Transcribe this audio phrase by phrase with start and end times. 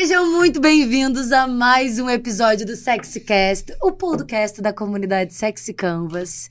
[0.00, 6.48] Sejam muito bem-vindos a mais um episódio do SexyCast, o podcast da comunidade Sexy Canvas,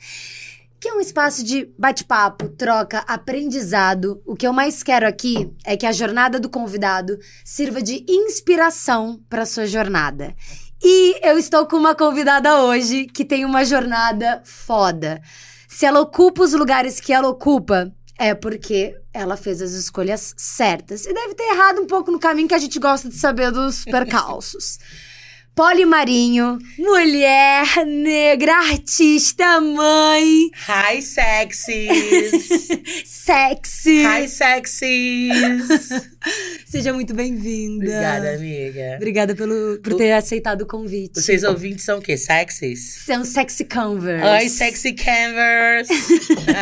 [0.80, 4.22] que é um espaço de bate-papo, troca, aprendizado.
[4.24, 9.20] O que eu mais quero aqui é que a jornada do convidado sirva de inspiração
[9.28, 10.36] para sua jornada.
[10.80, 15.24] E eu estou com uma convidada hoje que tem uma jornada foda.
[15.68, 21.06] Se ela ocupa os lugares que ela ocupa, é porque ela fez as escolhas certas.
[21.06, 23.84] E deve ter errado um pouco no caminho que a gente gosta de saber dos
[23.86, 24.80] percalços.
[25.56, 30.50] Polimarinho, mulher negra, artista, mãe.
[30.70, 32.50] Hi, sexys!
[33.04, 34.04] Sexy!
[34.06, 35.90] Hi, sexys!
[36.66, 37.84] Seja muito bem-vinda.
[37.84, 38.94] Obrigada, amiga.
[38.96, 41.20] Obrigada pelo, por ter aceitado o convite.
[41.22, 42.16] Vocês ouvintes são o quê?
[42.16, 43.04] Sexys?
[43.06, 44.26] São sexy converse.
[44.26, 45.88] Oi, sexy canvas!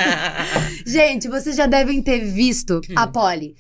[0.88, 3.56] Gente, vocês já devem ter visto a Polly.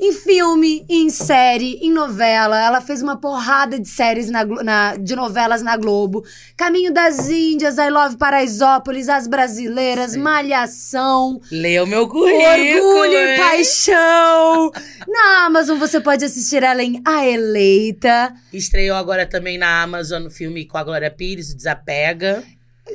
[0.00, 2.56] Em filme, em série, em novela.
[2.60, 6.24] Ela fez uma porrada de séries na, na- de novelas na Globo.
[6.56, 10.20] Caminho das Índias, I Love Paraisópolis, As Brasileiras, Sim.
[10.20, 13.38] Malhação, o meu currículo, Orgulho e hein?
[13.40, 14.70] Paixão.
[15.08, 18.32] Na Amazon você pode assistir ela em A Eleita.
[18.52, 22.44] Estreou agora também na Amazon o filme com a Glória Pires, Desapega.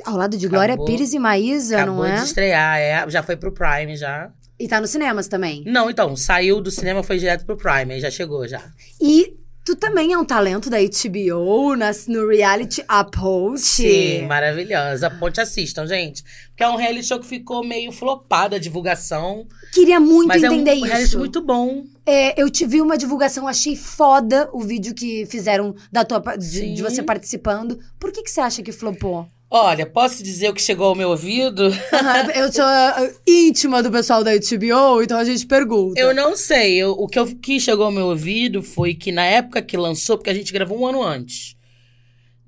[0.06, 0.86] Ao lado de Glória Acabou.
[0.86, 2.14] Pires e Maísa, Acabou não é?
[2.16, 3.10] de estrear, é.
[3.10, 4.30] Já foi pro Prime, já.
[4.58, 5.64] E tá nos cinemas também.
[5.66, 8.62] Não, então, saiu do cinema, foi direto pro Prime, aí já chegou, já.
[9.00, 13.82] E tu também é um talento da HBO nas, no reality A Post.
[13.82, 15.10] Sim, maravilhosa.
[15.10, 16.22] Ponte assistam, gente.
[16.50, 19.46] Porque é um reality show que ficou meio flopado a divulgação.
[19.72, 21.18] Queria muito mas entender é um reality isso.
[21.18, 21.84] muito bom.
[22.06, 26.74] É, eu te vi uma divulgação, achei foda o vídeo que fizeram da tua, de,
[26.74, 27.78] de você participando.
[27.98, 29.26] Por que, que você acha que flopou?
[29.50, 31.66] Olha, posso dizer o que chegou ao meu ouvido?
[31.92, 36.00] Aham, eu sou ah, íntima do pessoal da HBO, então a gente pergunta.
[36.00, 36.74] Eu não sei.
[36.76, 40.16] Eu- o que, eu, que chegou ao meu ouvido foi que na época que lançou,
[40.18, 41.54] porque a gente gravou um ano antes.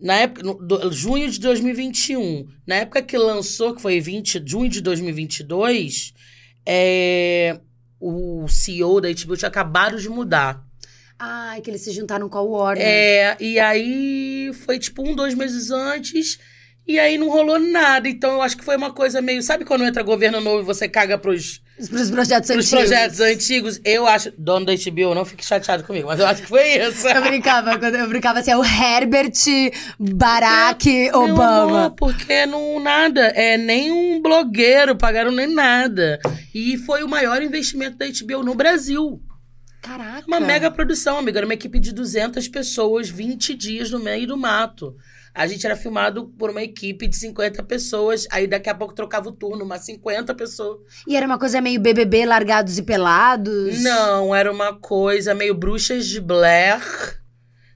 [0.01, 2.49] Na época, no, do- junho de 2021.
[2.67, 6.13] Na época que lançou, que foi 20, junho de 2022,
[6.67, 7.61] é,
[8.01, 10.61] o CEO da HBO tinha acabado de mudar.
[11.19, 12.85] Ai, que eles se juntaram com a Warner.
[12.85, 16.39] É, e aí foi tipo um, dois meses antes,
[16.87, 18.09] e aí não rolou nada.
[18.09, 19.43] Então eu acho que foi uma coisa meio.
[19.43, 22.71] Sabe quando entra governo novo e você caga pros, projetos pros antigos.
[22.71, 23.81] projetos antigos?
[23.85, 24.33] Eu acho.
[24.39, 27.09] Dono da HBO, não fique chateado comigo, mas eu acho que foi isso.
[27.09, 29.33] Eu brincava, eu brincava assim, é o Herbert
[29.99, 31.87] Barack Obama.
[31.87, 33.23] amor, porque não nada.
[33.29, 36.21] É nem um blogueiro, pagaram nem nada.
[36.55, 39.21] E foi o maior investimento da HBO no Brasil.
[39.83, 40.25] Caraca.
[40.27, 41.39] Uma mega produção, amiga.
[41.39, 44.97] Era uma equipe de 200 pessoas, 20 dias no meio do mato.
[45.37, 48.27] A gente era filmado por uma equipe de 50 pessoas.
[48.31, 50.79] Aí daqui a pouco trocava o turno, umas 50 pessoas.
[51.07, 53.81] E era uma coisa meio BBB, largados e pelados?
[53.83, 56.81] Não, era uma coisa meio bruxas de Blair.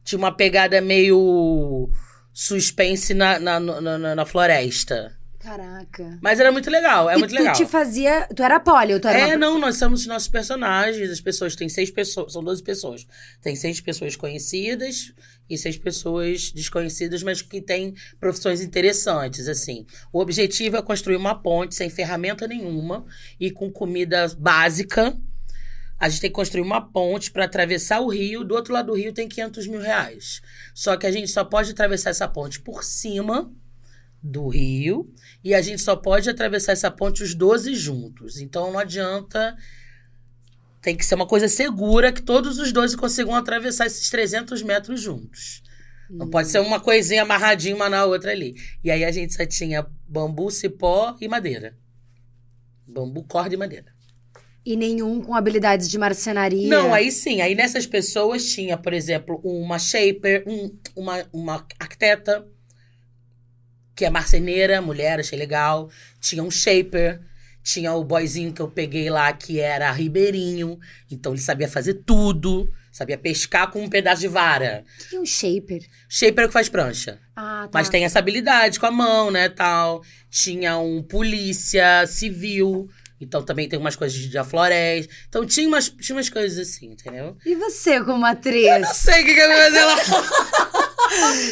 [0.02, 1.88] Tinha uma pegada meio
[2.32, 5.14] suspense na, na, na, na- na floresta.
[5.38, 6.18] Caraca.
[6.20, 7.54] Mas era muito legal, é e muito tu legal.
[7.54, 8.28] te fazia...
[8.36, 9.36] Tu era poli, tu era É, uma...
[9.38, 11.10] não, nós somos os nossos personagens.
[11.10, 13.06] As pessoas têm seis pessoas, são 12 pessoas.
[13.40, 15.14] Tem seis pessoas conhecidas
[15.50, 19.84] e seis pessoas desconhecidas, mas que têm profissões interessantes, assim.
[20.12, 23.04] O objetivo é construir uma ponte sem ferramenta nenhuma
[23.38, 25.18] e com comida básica.
[25.98, 28.44] A gente tem que construir uma ponte para atravessar o rio.
[28.44, 30.40] Do outro lado do rio tem 500 mil reais.
[30.72, 33.52] Só que a gente só pode atravessar essa ponte por cima
[34.22, 35.12] do rio
[35.42, 38.40] e a gente só pode atravessar essa ponte os 12 juntos.
[38.40, 39.56] Então não adianta.
[40.80, 45.00] Tem que ser uma coisa segura que todos os 12 consigam atravessar esses 300 metros
[45.00, 45.62] juntos.
[46.08, 48.54] Não pode ser uma coisinha amarradinha uma na outra ali.
[48.82, 51.76] E aí a gente só tinha bambu, cipó e madeira.
[52.86, 53.92] Bambu, corda e madeira.
[54.66, 56.68] E nenhum com habilidades de marcenaria.
[56.68, 57.40] Não, aí sim.
[57.40, 62.46] Aí nessas pessoas tinha, por exemplo, uma shaper, um- uma, uma arquiteta,
[63.94, 65.90] que é marceneira, mulher, achei legal.
[66.20, 67.20] Tinha um shaper.
[67.62, 70.78] Tinha o boyzinho que eu peguei lá, que era ribeirinho.
[71.10, 72.70] Então ele sabia fazer tudo.
[72.90, 74.84] Sabia pescar com um pedaço de vara.
[74.98, 75.86] O que é um shaper?
[76.08, 77.20] Shaper é o que faz prancha.
[77.36, 77.78] Ah, tá.
[77.78, 80.02] Mas tem essa habilidade com a mão, né, tal.
[80.28, 82.88] Tinha um polícia civil.
[83.20, 85.12] Então também tem umas coisas de floresta.
[85.28, 87.36] Então tinha umas, tinha umas coisas assim, entendeu?
[87.44, 88.66] E você como atriz?
[88.66, 89.96] Eu não sei o que, que eu vou fazer lá.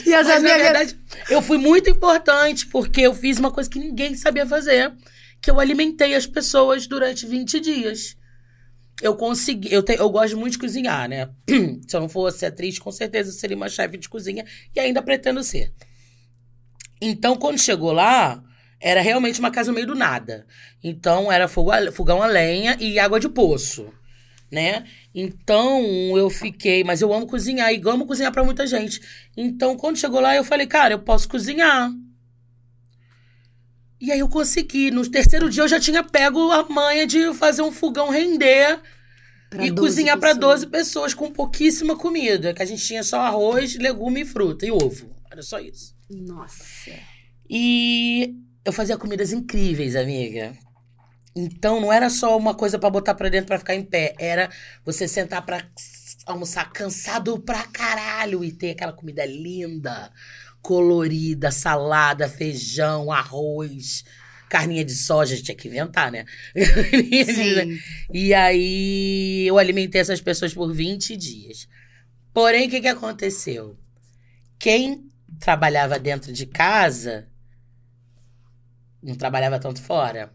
[0.06, 0.62] E as Mas, na amigas...
[0.62, 4.92] verdade, eu fui muito importante, porque eu fiz uma coisa que ninguém sabia fazer.
[5.40, 8.16] Que eu alimentei as pessoas durante 20 dias.
[9.00, 9.72] Eu consegui...
[9.72, 11.28] Eu, te- eu gosto muito de cozinhar, né?
[11.86, 14.44] Se eu não fosse atriz, com certeza seria uma chefe de cozinha.
[14.74, 15.72] E ainda pretendo ser.
[17.00, 18.42] Então, quando chegou lá...
[18.80, 20.46] Era realmente uma casa no meio do nada.
[20.84, 23.92] Então, era fogão a lenha e água de poço.
[24.50, 24.84] né?
[25.12, 25.82] Então
[26.16, 29.00] eu fiquei, mas eu amo cozinhar e amo cozinhar para muita gente.
[29.36, 31.90] Então quando chegou lá eu falei, cara, eu posso cozinhar.
[34.00, 34.90] E aí eu consegui.
[34.90, 38.80] No terceiro dia eu já tinha pego a manha de fazer um fogão render
[39.50, 42.54] pra e cozinhar para 12 pessoas com pouquíssima comida.
[42.54, 45.14] Que a gente tinha só arroz, legume e fruta e ovo.
[45.30, 45.94] Era só isso.
[46.10, 46.92] Nossa.
[47.48, 48.34] E
[48.64, 50.56] eu fazia comidas incríveis, amiga.
[51.34, 54.50] Então não era só uma coisa para botar para dentro para ficar em pé, era
[54.84, 55.64] você sentar para
[56.26, 60.10] almoçar cansado pra caralho e ter aquela comida linda,
[60.68, 64.04] colorida, salada, feijão, arroz,
[64.50, 66.26] carninha de soja, a gente tinha que inventar, né?
[67.24, 67.80] Sim.
[68.12, 71.66] e aí eu alimentei essas pessoas por 20 dias.
[72.34, 73.78] Porém, o que, que aconteceu?
[74.58, 75.08] Quem
[75.40, 77.26] trabalhava dentro de casa
[79.02, 80.30] não trabalhava tanto fora.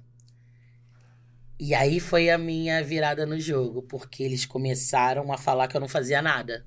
[1.59, 5.81] E aí foi a minha virada no jogo, porque eles começaram a falar que eu
[5.81, 6.65] não fazia nada.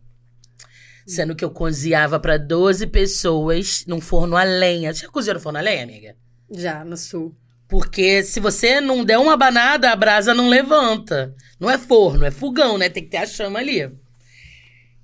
[1.07, 4.93] Sendo que eu cozinhava para 12 pessoas num forno a lenha.
[4.93, 6.17] Você já cozinhou no forno a lenha, amiga?
[6.51, 7.35] Já, no sul.
[7.69, 11.35] Porque se você não der uma banada, a brasa não levanta.
[11.59, 12.89] Não é forno, é fogão, né?
[12.89, 13.91] Tem que ter a chama ali.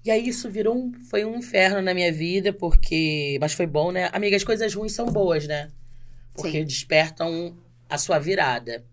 [0.05, 3.39] E aí isso virou um, foi um inferno na minha vida, porque.
[3.41, 4.11] Mas foi bom, né?
[4.13, 5.71] Amiga, as coisas ruins são boas, né?
[6.35, 6.65] Porque Sim.
[6.65, 7.57] despertam
[7.89, 8.85] a sua virada.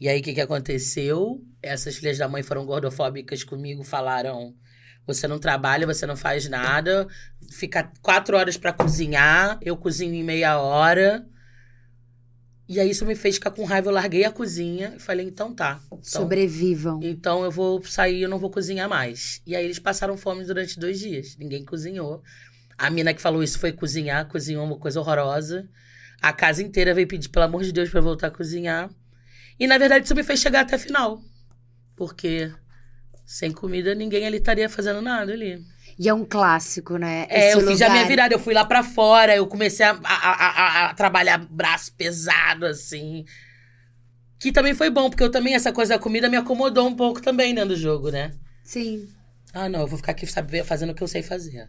[0.00, 1.42] E aí, o que, que aconteceu?
[1.62, 4.54] Essas filhas da mãe foram gordofóbicas comigo, falaram:
[5.06, 7.06] você não trabalha, você não faz nada,
[7.50, 11.26] fica quatro horas para cozinhar, eu cozinho em meia hora.
[12.68, 13.88] E aí isso me fez ficar com raiva.
[13.88, 15.80] Eu larguei a cozinha e falei, então tá.
[15.86, 17.00] Então, Sobrevivam.
[17.00, 19.40] Então eu vou sair, eu não vou cozinhar mais.
[19.46, 21.36] E aí eles passaram fome durante dois dias.
[21.36, 22.22] Ninguém cozinhou.
[22.76, 25.68] A mina que falou isso foi cozinhar, cozinhou uma coisa horrorosa.
[26.20, 28.90] A casa inteira veio pedir, pelo amor de Deus, para voltar a cozinhar.
[29.58, 31.22] E na verdade isso me fez chegar até a final.
[31.94, 32.52] Porque
[33.26, 35.62] sem comida ninguém ali estaria fazendo nada ali.
[35.98, 37.26] E é um clássico, né?
[37.28, 38.34] É, Esse eu fiz a minha virada.
[38.34, 43.24] Eu fui lá para fora, eu comecei a, a, a, a, trabalhar braço pesado, assim.
[44.38, 47.22] Que também foi bom, porque eu também, essa coisa da comida me acomodou um pouco
[47.22, 48.32] também dentro do jogo, né?
[48.62, 49.08] Sim.
[49.54, 51.66] Ah, não, eu vou ficar aqui sabe, fazendo o que eu sei fazer.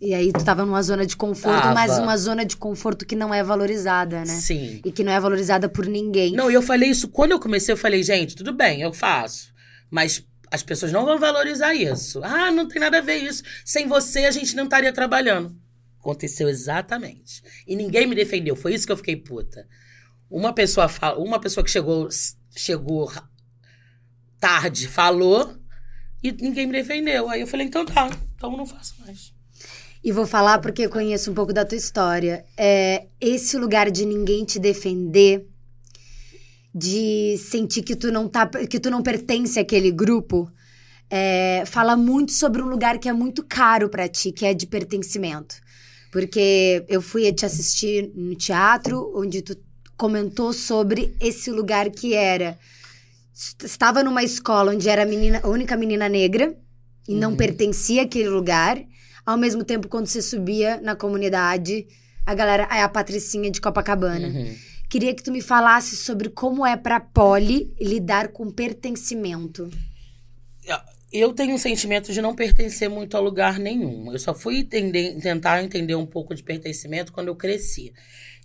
[0.00, 1.74] E aí tu tava numa zona de conforto, tava.
[1.74, 4.26] mas uma zona de conforto que não é valorizada, né?
[4.26, 4.80] Sim.
[4.84, 6.32] E que não é valorizada por ninguém.
[6.32, 9.52] Não, e eu falei isso quando eu comecei, eu falei, gente, tudo bem, eu faço.
[9.88, 12.20] Mas as pessoas não vão valorizar isso.
[12.22, 13.42] Ah, não tem nada a ver isso.
[13.64, 15.56] Sem você, a gente não estaria trabalhando.
[15.98, 17.42] Aconteceu exatamente.
[17.66, 18.54] E ninguém me defendeu.
[18.54, 19.66] Foi isso que eu fiquei puta.
[20.28, 22.06] Uma pessoa, uma pessoa que chegou,
[22.54, 23.10] chegou
[24.38, 25.56] tarde falou
[26.22, 27.30] e ninguém me defendeu.
[27.30, 29.32] Aí eu falei, então tá, então não faço mais.
[30.04, 32.44] E vou falar porque conheço um pouco da tua história.
[32.58, 35.48] É, esse lugar de ninguém te defender
[36.74, 40.50] de sentir que tu não tá, que tu não pertence àquele grupo,
[41.10, 44.66] é, fala muito sobre um lugar que é muito caro para ti, que é de
[44.66, 45.56] pertencimento.
[46.10, 49.56] Porque eu fui te assistir no teatro, onde tu
[49.96, 52.58] comentou sobre esse lugar que era
[53.64, 56.54] estava numa escola onde era a, menina, a única menina negra
[57.08, 57.20] e uhum.
[57.20, 58.80] não pertencia àquele lugar.
[59.24, 61.86] Ao mesmo tempo, quando você subia na comunidade,
[62.26, 64.28] a galera é a Patricinha de Copacabana.
[64.28, 64.54] Uhum.
[64.92, 69.70] Queria que tu me falasse sobre como é para Polly lidar com pertencimento.
[71.10, 74.12] Eu tenho um sentimento de não pertencer muito a lugar nenhum.
[74.12, 77.90] Eu só fui entender, tentar entender um pouco de pertencimento quando eu cresci.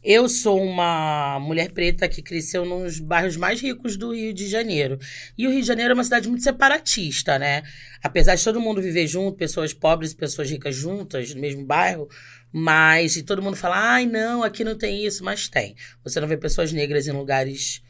[0.01, 4.98] Eu sou uma mulher preta que cresceu nos bairros mais ricos do Rio de Janeiro.
[5.38, 7.63] E o Rio de Janeiro é uma cidade muito separatista, né?
[8.01, 12.08] Apesar de todo mundo viver junto, pessoas pobres e pessoas ricas juntas no mesmo bairro,
[12.51, 15.75] mas e todo mundo fala, ai, não, aqui não tem isso, mas tem.
[16.04, 17.82] Você não vê pessoas negras em lugares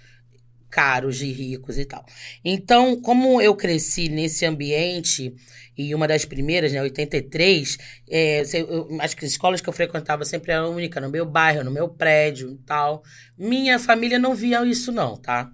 [0.70, 2.06] caros e ricos e tal.
[2.44, 5.34] Então, como eu cresci nesse ambiente,
[5.78, 7.78] e uma das primeiras, né, 83,
[8.10, 11.88] é, eu, as escolas que eu frequentava sempre era única no meu bairro, no meu
[11.88, 13.04] prédio e tal.
[13.38, 15.50] Minha família não via isso, não, tá?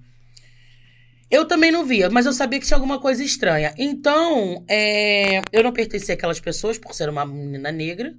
[1.29, 3.73] Eu também não via, mas eu sabia que tinha alguma coisa estranha.
[3.77, 8.13] Então, é, eu não pertencia àquelas pessoas por ser uma menina negra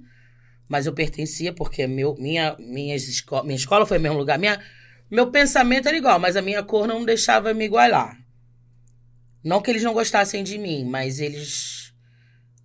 [0.67, 4.39] mas eu pertencia porque meu, minha, minha, esco minha escola foi o mesmo lugar.
[4.39, 4.59] Minha,
[5.09, 8.17] meu pensamento era igual, mas a minha cor não deixava me igualar.
[9.43, 11.93] Não que eles não gostassem de mim, mas eles.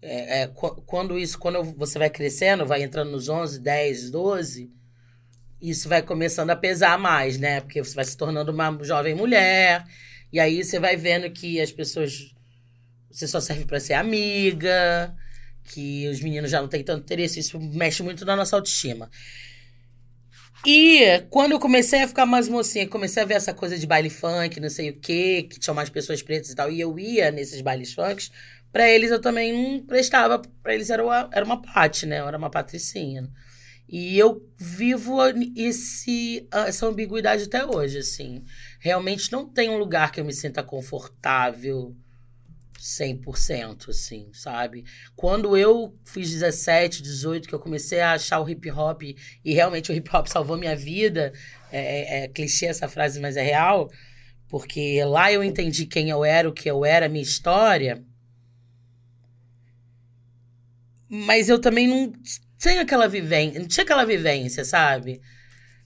[0.03, 0.47] É, é,
[0.87, 4.73] quando isso, quando você vai crescendo, vai entrando nos 11, 10, 12,
[5.61, 7.61] isso vai começando a pesar mais, né?
[7.61, 9.85] Porque você vai se tornando uma jovem mulher,
[10.33, 12.35] e aí você vai vendo que as pessoas.
[13.11, 15.15] Você só serve para ser amiga,
[15.71, 19.11] que os meninos já não têm tanto interesse, isso mexe muito na nossa autoestima.
[20.67, 24.11] E quando eu comecei a ficar mais mocinha, comecei a ver essa coisa de baile
[24.11, 27.31] funk, não sei o quê, que tinha mais pessoas pretas e tal, e eu ia
[27.31, 28.31] nesses bailes funks,
[28.71, 32.21] pra eles eu também não prestava, pra eles era uma, era uma pate, né?
[32.21, 33.31] Eu era uma patricinha.
[33.89, 35.19] E eu vivo
[35.57, 38.45] esse, essa ambiguidade até hoje, assim.
[38.79, 41.97] Realmente não tem um lugar que eu me sinta confortável
[42.81, 44.85] 100%, assim, sabe?
[45.15, 49.93] Quando eu fiz 17, 18, que eu comecei a achar o hip hop, e realmente
[49.93, 51.33] o hip hop salvou minha vida,
[51.71, 53.91] é, é, é clichê essa frase, mas é real,
[54.49, 58.03] porque lá eu entendi quem eu era, o que eu era, a minha história.
[61.07, 62.13] Mas eu também não
[62.59, 65.21] tinha aquela vivência, não tinha aquela vivência, sabe?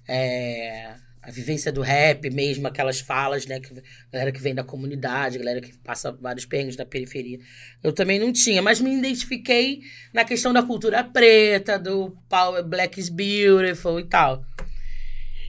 [0.07, 0.94] É
[1.27, 3.59] a vivência do rap mesmo, aquelas falas, né?
[3.59, 3.75] Que,
[4.13, 7.39] galera que vem da comunidade, galera que passa vários perrengues da periferia.
[7.83, 9.81] Eu também não tinha, mas me identifiquei
[10.13, 14.45] na questão da cultura preta, do power black is beautiful e tal.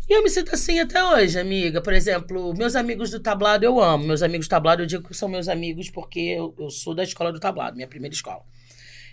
[0.07, 1.81] E eu me sinto assim até hoje, amiga.
[1.81, 4.05] Por exemplo, meus amigos do tablado eu amo.
[4.05, 7.03] Meus amigos do tablado eu digo que são meus amigos porque eu, eu sou da
[7.03, 8.43] escola do tablado, minha primeira escola.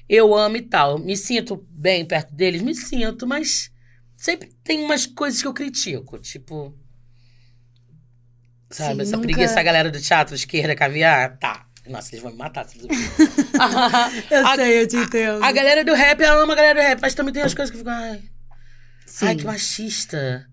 [0.08, 0.98] Eu amo e tal.
[0.98, 2.62] Me sinto bem perto deles?
[2.62, 3.71] Me sinto, mas
[4.22, 6.72] sempre tem umas coisas que eu critico, tipo.
[8.70, 9.26] Sabe, Sim, essa nunca...
[9.26, 11.66] preguiça a galera do teatro, esquerda, caviar, tá.
[11.88, 12.64] Nossa, eles vão me matar.
[12.64, 12.78] Se
[14.30, 15.42] eu a, sei, eu te entendo.
[15.42, 17.52] A, a, galera do rap, eu amo a galera do rap, mas também tem as
[17.52, 17.92] coisas que ficam.
[17.92, 18.22] Ai,
[19.04, 19.26] Sim.
[19.26, 20.46] ai que machista.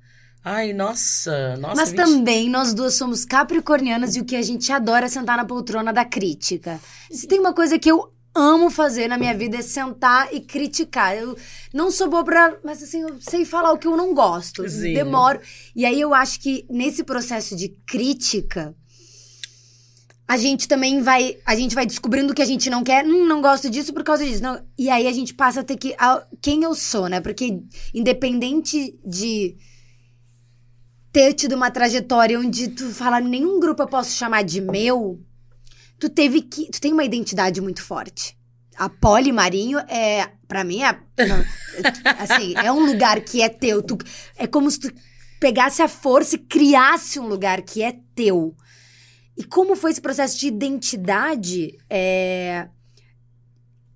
[0.44, 1.76] Ai, nossa, nossa.
[1.76, 1.98] Mas 20...
[1.98, 5.94] também nós duas somos capricornianas e o que a gente adora é sentar na poltrona
[5.94, 6.80] da crítica.
[7.12, 11.16] Se tem uma coisa que eu amo fazer na minha vida é sentar e criticar.
[11.16, 11.38] Eu
[11.74, 12.58] não sou boa pra.
[12.64, 14.68] Mas assim, eu sei falar o que eu não gosto.
[14.70, 14.94] Sim.
[14.94, 15.40] Demoro.
[15.76, 18.76] E aí eu acho que nesse processo de crítica.
[20.28, 21.38] A gente também vai.
[21.44, 23.04] A gente vai descobrindo que a gente não quer.
[23.06, 24.44] Hum, não gosto disso por causa disso.
[24.44, 24.64] Não.
[24.78, 25.96] E aí a gente passa a ter que.
[25.98, 27.20] A, quem eu sou, né?
[27.20, 27.62] Porque
[27.94, 29.58] independente de
[31.12, 35.20] ter tido uma trajetória onde tu fala nenhum grupo eu posso chamar de meu
[36.00, 36.72] tu teve que.
[36.72, 38.38] Tu tem uma identidade muito forte.
[38.76, 40.30] A Poli Marinho é.
[40.48, 40.94] para mim, é.
[41.28, 41.46] Não,
[42.18, 43.84] assim, é um lugar que é teu.
[43.84, 43.98] Tu,
[44.38, 44.94] é como se tu
[45.40, 48.56] pegasse a força e criasse um lugar que é teu.
[49.38, 51.78] E como foi esse processo de identidade?
[51.90, 52.68] É,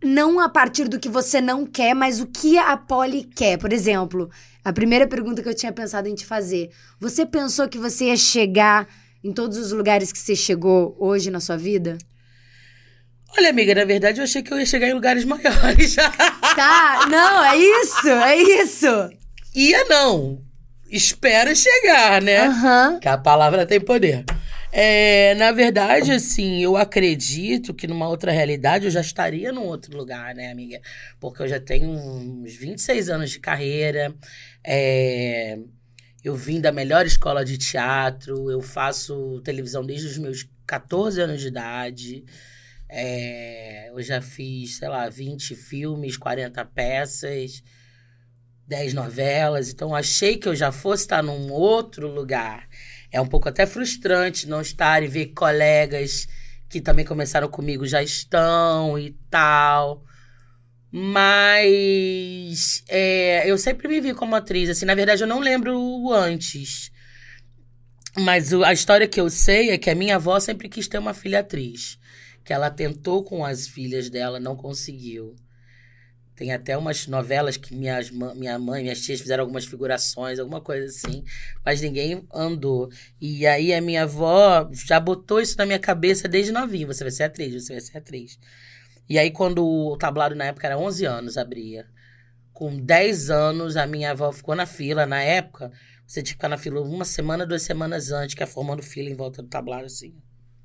[0.03, 3.57] não a partir do que você não quer, mas o que a Polly quer.
[3.57, 4.29] Por exemplo,
[4.63, 6.69] a primeira pergunta que eu tinha pensado em te fazer.
[6.99, 8.87] Você pensou que você ia chegar
[9.23, 11.97] em todos os lugares que você chegou hoje na sua vida?
[13.37, 15.95] Olha, amiga, na verdade eu achei que eu ia chegar em lugares maiores.
[15.95, 19.09] tá, não, é isso, é isso.
[19.55, 20.41] Ia não.
[20.89, 22.47] Espera chegar, né?
[22.47, 22.99] Uhum.
[22.99, 24.23] Que a palavra tem poder.
[24.71, 29.95] É, na verdade, assim, eu acredito que numa outra realidade eu já estaria num outro
[29.95, 30.81] lugar, né, amiga?
[31.19, 34.13] Porque eu já tenho uns 26 anos de carreira.
[34.63, 35.59] É,
[36.23, 41.41] eu vim da melhor escola de teatro, eu faço televisão desde os meus 14 anos
[41.41, 42.23] de idade.
[42.87, 47.61] É, eu já fiz, sei lá, 20 filmes, 40 peças,
[48.67, 49.69] 10 novelas.
[49.69, 52.69] Então, achei que eu já fosse estar num outro lugar.
[53.11, 56.27] É um pouco até frustrante não estar e ver colegas
[56.69, 60.03] que também começaram comigo já estão e tal.
[60.95, 64.69] Mas é, eu sempre me vi como atriz.
[64.69, 66.91] Assim, na verdade, eu não lembro o antes.
[68.15, 71.15] Mas a história que eu sei é que a minha avó sempre quis ter uma
[71.15, 71.97] filha atriz.
[72.45, 75.35] Que ela tentou com as filhas dela, não conseguiu.
[76.35, 80.85] Tem até umas novelas que minhas, minha mãe, minhas tias fizeram algumas figurações, alguma coisa
[80.85, 81.23] assim,
[81.65, 82.91] mas ninguém andou.
[83.19, 87.11] E aí a minha avó já botou isso na minha cabeça desde novinho: você vai
[87.11, 88.37] ser atriz, você vai ser atriz.
[89.09, 91.85] E aí, quando o tablado na época era 11 anos, abria.
[92.51, 95.05] Com 10 anos, a minha avó ficou na fila.
[95.05, 95.71] Na época,
[96.05, 99.09] você tinha que ficar na fila uma semana, duas semanas antes, que é formando fila
[99.09, 100.15] em volta do tablado, assim.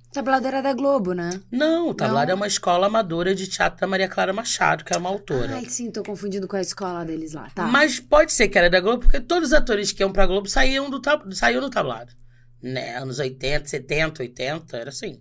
[0.08, 1.28] O tablado era da Globo, né?
[1.50, 2.32] Não, o tablado Não.
[2.32, 5.56] é uma escola amadora de teatro da Maria Clara Machado, que é uma autora.
[5.56, 7.66] Ai, sim, tô confundindo com a escola deles lá, tá?
[7.66, 10.48] Mas pode ser que era da Globo, porque todos os atores que iam pra Globo
[10.48, 12.14] saíam do, tab saíam do tablado.
[12.62, 12.96] Né?
[12.96, 15.20] Anos 80, 70, 80, era assim.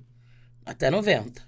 [0.66, 1.47] Até 90.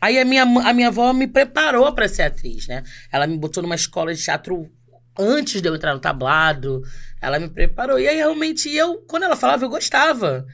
[0.00, 2.82] Aí a minha, a minha avó me preparou para ser atriz, né?
[3.10, 4.70] Ela me botou numa escola de teatro
[5.18, 6.82] antes de eu entrar no tablado.
[7.20, 7.98] Ela me preparou.
[7.98, 10.46] E aí, realmente, eu, quando ela falava, eu gostava.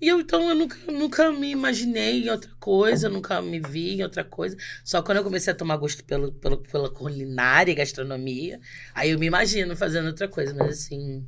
[0.00, 4.02] E eu, então, eu nunca, nunca me imaginei em outra coisa, nunca me vi em
[4.02, 4.56] outra coisa.
[4.84, 8.60] Só quando eu comecei a tomar gosto pelo, pelo, pela culinária e gastronomia,
[8.94, 11.26] aí eu me imagino fazendo outra coisa, mas assim.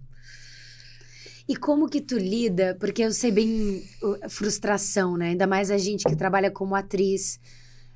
[1.48, 2.76] E como que tu lida?
[2.80, 3.84] Porque eu sei bem
[4.22, 5.28] a frustração, né?
[5.28, 7.38] Ainda mais a gente que trabalha como atriz.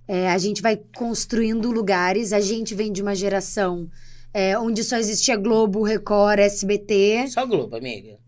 [0.06, 3.88] É, a gente vai construindo lugares, a gente vem de uma geração
[4.32, 7.28] é, onde só existia Globo, Record, SBT.
[7.28, 8.18] Só Globo, amiga.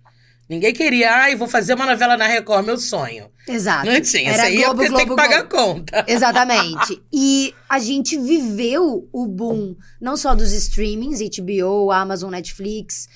[0.49, 3.31] Ninguém queria, ai, vou fazer uma novela na Record, meu sonho.
[3.49, 3.87] Exato.
[3.87, 4.31] Não tinha.
[4.31, 5.75] Era Essa aí Globo, é porque tem Globo, que pagar a Globo.
[5.75, 6.05] conta.
[6.09, 7.03] Exatamente.
[7.13, 13.09] E a gente viveu o boom, não só dos streamings, HBO, Amazon, Netflix,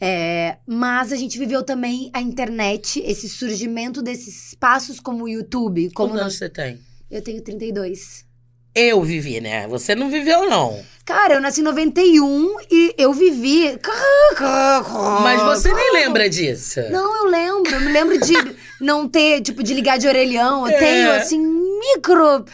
[0.00, 5.90] é, mas a gente viveu também a internet, esse surgimento desses espaços como o YouTube.
[5.92, 6.80] Como Quantos anos você tem?
[7.10, 8.24] Eu tenho 32.
[8.74, 9.66] Eu vivi, né?
[9.66, 10.80] Você não viveu, não.
[11.04, 13.76] Cara, eu nasci em 91 e eu vivi.
[15.22, 16.80] Mas você nem lembra disso.
[16.90, 17.74] Não, eu lembro.
[17.74, 18.32] Eu me lembro de
[18.80, 20.68] não ter, tipo, de ligar de orelhão.
[20.68, 20.78] Eu É.
[20.78, 22.44] tenho, assim, micro.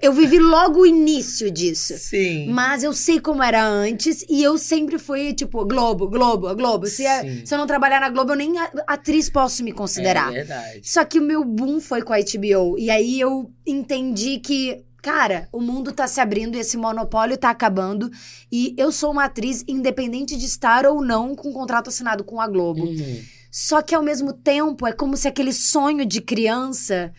[0.00, 1.94] Eu vivi logo o início disso.
[1.98, 2.48] Sim.
[2.48, 6.86] Mas eu sei como era antes e eu sempre fui, tipo, Globo, Globo, Globo.
[6.86, 8.54] Se, é- se eu não trabalhar na Globo, eu nem
[8.86, 10.30] atriz posso me considerar.
[10.32, 10.80] É verdade.
[10.82, 12.78] Só que o meu boom foi com a HBO.
[12.78, 17.50] E aí eu entendi que, cara, o mundo tá se abrindo e esse monopólio tá
[17.50, 18.10] acabando.
[18.50, 22.40] E eu sou uma atriz independente de estar ou não com um contrato assinado com
[22.40, 22.84] a Globo.
[22.84, 23.20] Uhum.
[23.50, 27.12] Só que ao mesmo tempo é como se aquele sonho de criança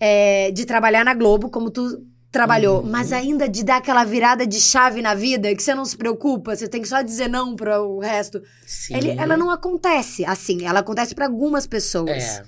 [0.00, 2.02] é, de trabalhar na Globo, como tu
[2.32, 2.88] trabalhou, Uhum.
[2.90, 6.54] mas ainda de dar aquela virada de chave na vida que você não se preocupa,
[6.56, 8.40] você tem que só dizer não para o resto.
[8.66, 8.94] Sim.
[8.96, 12.08] Ele- ela não acontece assim, ela acontece para algumas pessoas.
[12.38, 12.44] É.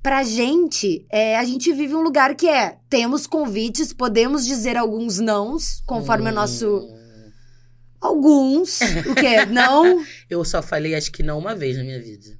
[0.00, 5.18] Pra gente, é, a gente vive um lugar que é, temos convites, podemos dizer alguns
[5.18, 6.78] nãos, conforme o nosso...
[6.78, 6.96] Hum.
[8.00, 8.80] Alguns,
[9.10, 9.44] o quê?
[9.46, 10.04] Não?
[10.30, 12.38] Eu só falei acho que não uma vez na minha vida.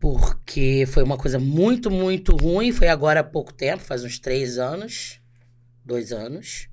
[0.00, 2.72] Porque foi uma coisa muito, muito ruim.
[2.72, 5.20] Foi agora há pouco tempo, faz uns três anos.
[5.84, 6.68] Dois anos.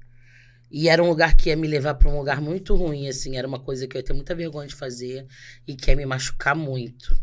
[0.69, 3.37] E era um lugar que ia me levar pra um lugar muito ruim, assim.
[3.37, 5.25] Era uma coisa que eu ia ter muita vergonha de fazer
[5.67, 7.19] e que ia me machucar muito.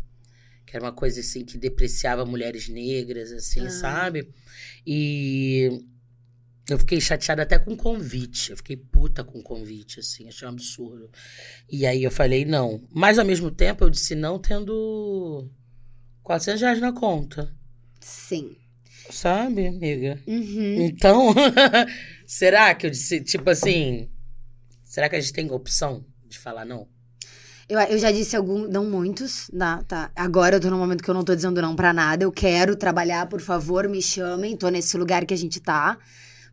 [0.65, 3.69] Que era uma coisa, assim, que depreciava mulheres negras, assim, Ah.
[3.69, 4.29] sabe?
[4.85, 5.85] E
[6.69, 8.51] eu fiquei chateada até com o convite.
[8.51, 10.27] Eu fiquei puta com o convite, assim.
[10.27, 11.09] Achei um absurdo.
[11.71, 12.81] E aí eu falei não.
[12.91, 15.47] Mas ao mesmo tempo eu disse não tendo
[16.23, 17.53] 400 reais na conta.
[17.99, 18.55] Sim.
[19.09, 20.19] Sabe, amiga?
[20.25, 20.81] Uhum.
[20.81, 21.33] Então,
[22.25, 24.09] será que eu disse, tipo assim,
[24.83, 26.87] será que a gente tem opção de falar não?
[27.67, 30.11] Eu, eu já disse alguns, não muitos, tá, tá.
[30.15, 32.23] Agora eu tô num momento que eu não tô dizendo não pra nada.
[32.23, 34.55] Eu quero trabalhar, por favor, me chamem.
[34.57, 35.97] Tô nesse lugar que a gente tá.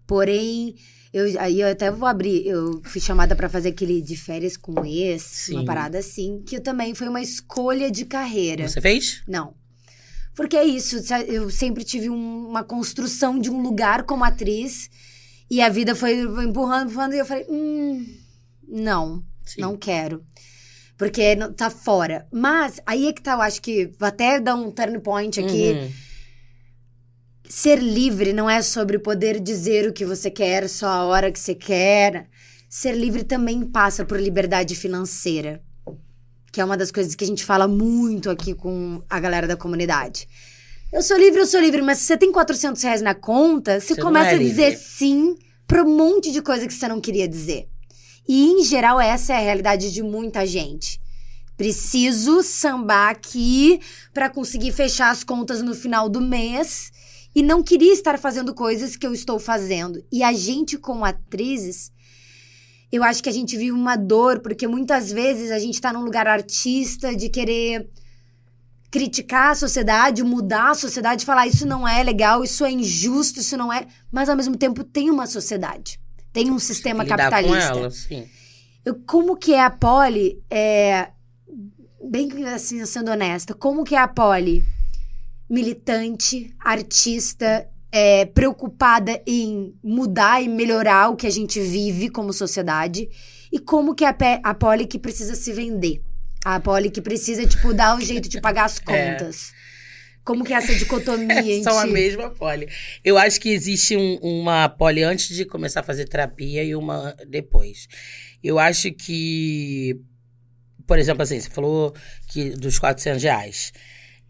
[0.07, 0.77] Porém,
[1.13, 2.47] eu, aí eu até vou abrir.
[2.47, 5.57] Eu fui chamada pra fazer aquele de férias com ex, Sim.
[5.57, 8.69] uma parada assim, que também foi uma escolha de carreira.
[8.69, 9.23] Você fez?
[9.27, 9.60] Não.
[10.35, 14.89] Porque é isso, eu sempre tive um- uma construção de um lugar como atriz.
[15.51, 18.07] E a vida foi empurrando, empurrando, e eu falei, hum,
[18.69, 19.25] não.
[19.45, 19.61] Sim.
[19.63, 20.25] Não quero.
[20.97, 22.27] Porque tá fora.
[22.31, 25.73] Mas aí é que tá, eu acho que vou até dar um turn point aqui.
[25.73, 25.91] Uhum.
[27.49, 31.39] Ser livre não é sobre poder dizer o que você quer só a hora que
[31.41, 32.29] você quer.
[32.69, 35.61] Ser livre também passa por liberdade financeira.
[36.53, 39.57] Que é uma das coisas que a gente fala muito aqui com a galera da
[39.57, 40.29] comunidade.
[40.93, 43.95] Eu sou livre, eu sou livre, mas se você tem 400 reais na conta, você
[43.95, 45.37] Você começa é a dizer sim
[45.67, 47.69] pra um monte de coisa que você não queria dizer.
[48.29, 51.01] E, em geral, essa é a realidade de muita gente.
[51.57, 53.81] Preciso sambar aqui
[54.13, 56.91] pra conseguir fechar as contas no final do mês
[57.35, 60.03] e não queria estar fazendo coisas que eu estou fazendo.
[60.11, 61.93] E a gente, como atrizes,
[62.93, 66.03] eu acho que a gente vive uma dor, porque muitas vezes a gente tá num
[66.03, 67.89] lugar artista de querer
[68.91, 73.57] criticar a sociedade, mudar a sociedade, falar isso não é legal, isso é injusto, isso
[73.57, 73.87] não é.
[74.11, 76.01] Mas ao mesmo tempo tem uma sociedade,
[76.33, 77.73] tem um sistema Lidar capitalista.
[77.73, 78.29] com ela, sim.
[78.85, 81.11] Eu- como que é a Polly, é,
[82.03, 84.65] bem assim, sendo honesta, como que é a Polly
[85.49, 93.09] militante, artista, é, preocupada em mudar e melhorar o que a gente vive como sociedade,
[93.53, 96.01] e como que é a, a Polly que precisa se vender,
[96.45, 99.13] a Polly que precisa, tipo, dar o jeito de pagar as É.
[99.13, 99.53] contas.
[100.23, 102.69] Como que é essa dicotomia São a mesma poli.
[103.03, 107.17] Eu acho que existe um- uma poli antes de começar a fazer terapia e uma
[107.27, 107.89] depois.
[108.45, 109.99] Eu acho que,
[110.87, 111.95] por exemplo, assim, você falou
[112.29, 113.73] que dos 400 reais.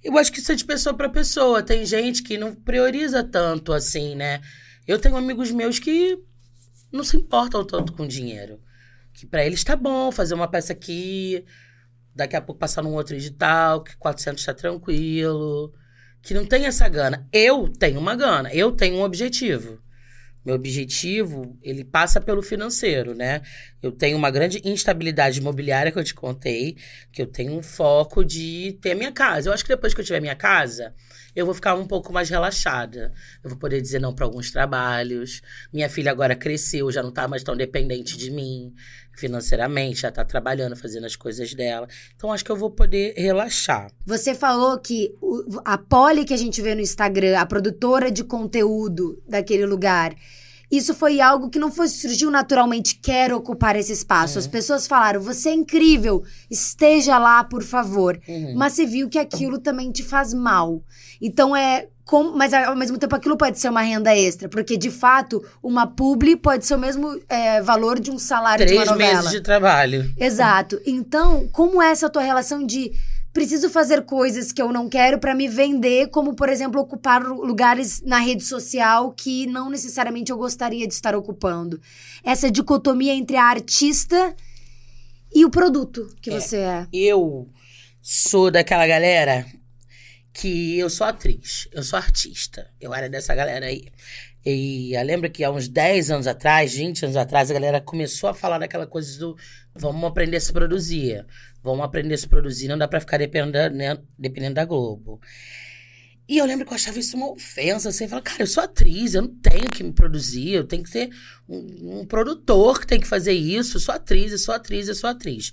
[0.02, 1.62] Eu acho que isso é de pessoa para pessoa.
[1.62, 4.40] Tem gente que não prioriza tanto assim, né?
[4.86, 6.18] Eu tenho amigos meus que
[6.90, 8.60] não se importam tanto com dinheiro.
[9.12, 11.44] Que para eles tá bom fazer uma peça aqui,
[12.14, 15.72] daqui a pouco passar num outro edital, que 400 tá tranquilo
[16.22, 17.26] que não tem essa gana.
[17.32, 19.80] Eu tenho uma gana, eu tenho um objetivo.
[20.44, 23.42] Meu objetivo, ele passa pelo financeiro, né?
[23.82, 26.76] Eu tenho uma grande instabilidade imobiliária que eu te contei,
[27.12, 29.48] que eu tenho um foco de ter minha casa.
[29.48, 30.94] Eu acho que depois que eu tiver minha casa,
[31.34, 33.12] eu vou ficar um pouco mais relaxada.
[33.42, 35.40] Eu vou poder dizer não para alguns trabalhos.
[35.72, 38.74] Minha filha agora cresceu, já não tá mais tão dependente de mim.
[39.20, 41.86] financeiramente, já tá trabalhando, fazendo as coisas dela.
[42.16, 43.90] Então acho que eu vou poder relaxar.
[44.06, 45.14] Você falou que
[45.64, 50.14] a Polly que a gente vê no Instagram, a produtora de conteúdo daquele lugar,
[50.70, 54.38] isso foi algo que não foi, surgiu naturalmente, quero ocupar esse espaço.
[54.38, 58.20] As pessoas falaram, você é incrível, esteja lá, por favor.
[58.28, 58.54] Uhum.
[58.56, 60.82] Mas você viu que aquilo também te faz mal.
[61.20, 61.88] Então é.
[62.04, 65.86] como- mas ao mesmo tempo aquilo pode ser uma renda extra, porque de fato uma
[65.86, 69.14] publi pode ser o mesmo é, valor de um salário de Três uma novela.
[69.18, 70.12] meses de trabalho.
[70.18, 70.80] Exato.
[70.84, 72.90] Então, como é essa tua relação de
[73.32, 77.44] preciso fazer coisas que eu não quero pra me vender, como por exemplo ocupar lu-
[77.44, 81.80] lugares na rede social que não necessariamente eu gostaria de estar ocupando?
[82.24, 84.34] Essa dicotomia entre a artista
[85.34, 86.40] e o produto que É.
[86.40, 86.86] você é.
[86.92, 87.48] Eu
[88.02, 89.46] sou daquela galera
[90.32, 92.68] que eu sou atriz, eu sou artista.
[92.80, 93.84] Eu era dessa galera aí.
[94.44, 98.30] E eu lembro que há uns 10 anos atrás, 20 anos atrás, a galera começou
[98.30, 99.36] a falar daquela coisa do
[99.74, 101.26] vamos aprender a se produzir.
[101.62, 105.20] Vamos aprender a se produzir, não dá pra ficar dependendo, né, dependendo da Globo.
[106.28, 109.14] E eu lembro que eu achava isso uma ofensa, assim, eu cara, eu sou atriz,
[109.14, 111.10] eu não tenho que me produzir, eu tenho que ter
[111.48, 114.94] um, um produtor que tem que fazer isso, eu sou atriz, eu sou atriz, eu
[114.94, 115.52] sou atriz.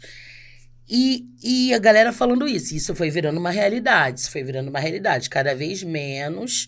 [0.90, 2.74] E, e a galera falando isso.
[2.74, 4.22] Isso foi virando uma realidade.
[4.22, 5.30] Isso foi virando uma realidade.
[5.30, 6.68] Cada vez menos.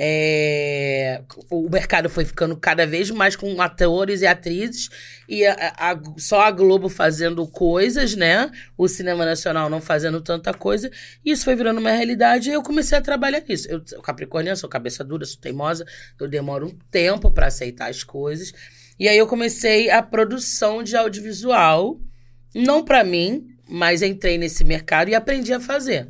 [0.00, 4.88] É, o mercado foi ficando cada vez mais com atores e atrizes.
[5.28, 8.48] E a- a- só a Globo fazendo coisas, né?
[8.76, 10.88] O cinema nacional não fazendo tanta coisa.
[11.24, 12.48] E isso foi virando uma realidade.
[12.48, 13.68] E eu comecei a trabalhar nisso.
[13.68, 15.84] Eu sou capricorniana, sou cabeça dura, sou teimosa.
[16.20, 18.52] Eu demoro um tempo para aceitar as coisas.
[19.00, 22.00] E aí eu comecei a produção de audiovisual.
[22.54, 26.08] Não pra mim, mas entrei nesse mercado e aprendi a fazer.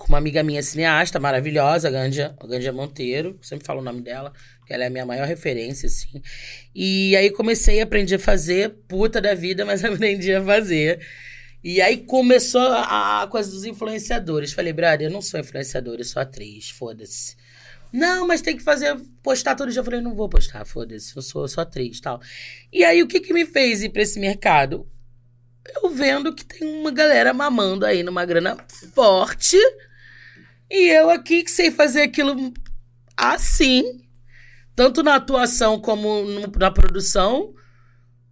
[0.00, 2.34] Com uma amiga minha cineasta maravilhosa, a Gândia,
[2.70, 4.32] a Monteiro, sempre falo o nome dela,
[4.66, 6.22] que ela é a minha maior referência, assim.
[6.74, 11.06] E aí comecei a aprender a fazer, puta da vida, mas aprendi a fazer.
[11.62, 14.54] E aí começou a, a coisa dos influenciadores.
[14.54, 17.36] Falei, brother, eu não sou influenciadora, eu sou atriz, foda-se.
[17.92, 19.80] Não, mas tem que fazer, postar todo dia.
[19.80, 22.22] Eu falei, não vou postar, foda-se, eu sou, eu sou atriz e tal.
[22.72, 24.88] E aí, o que que me fez ir pra esse mercado?
[25.82, 28.56] Eu vendo que tem uma galera mamando aí numa grana
[28.94, 29.58] forte.
[30.70, 32.52] E eu aqui que sei fazer aquilo
[33.16, 33.84] assim.
[34.76, 37.54] Tanto na atuação como no- na produção.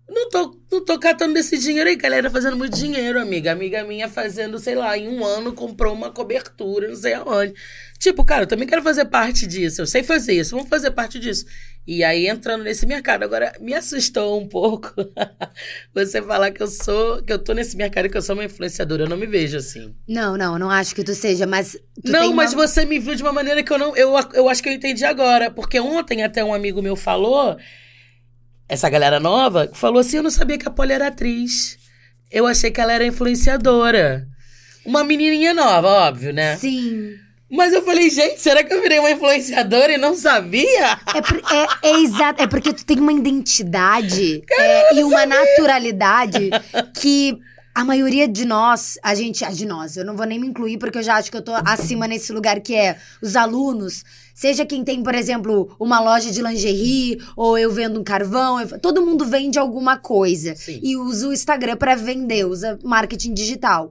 [0.08, 3.52] Não tô, não tô catando desse dinheiro aí, galera fazendo muito dinheiro, amiga.
[3.52, 7.54] Amiga minha fazendo, sei lá, em um ano comprou uma cobertura, não sei aonde.
[7.98, 9.82] Tipo, cara, eu também quero fazer parte disso.
[9.82, 11.44] Eu sei fazer isso, vamos fazer parte disso.
[11.84, 13.24] E aí, entrando nesse mercado.
[13.24, 14.94] Agora, me assustou um pouco
[15.92, 18.44] você falar que eu sou, que eu tô nesse mercado e que eu sou uma
[18.44, 19.04] influenciadora.
[19.04, 19.94] Eu não me vejo assim.
[20.06, 21.72] Não, não, não acho que tu seja, mas.
[22.04, 22.66] Tu não, mas uma...
[22.66, 23.96] você me viu de uma maneira que eu não.
[23.96, 25.50] Eu, eu acho que eu entendi agora.
[25.50, 27.56] Porque ontem até um amigo meu falou,
[28.68, 31.78] essa galera nova, falou assim: eu não sabia que a Polly era atriz.
[32.30, 34.28] Eu achei que ela era influenciadora.
[34.84, 36.56] Uma menininha nova, óbvio, né?
[36.56, 37.14] Sim.
[37.50, 40.98] Mas eu falei, gente, será que eu virei uma influenciadora e não sabia?
[41.14, 41.42] É, por-
[41.82, 46.50] é, é exato, é porque tu tem uma identidade é, e uma naturalidade
[47.00, 47.38] que
[47.74, 50.78] a maioria de nós, a gente, a de nós, eu não vou nem me incluir
[50.78, 54.66] porque eu já acho que eu tô acima nesse lugar que é os alunos, seja
[54.66, 59.00] quem tem, por exemplo, uma loja de lingerie ou eu vendo um carvão, eu- todo
[59.06, 60.80] mundo vende alguma coisa Sim.
[60.82, 63.90] e usa o Instagram pra vender, usa marketing digital.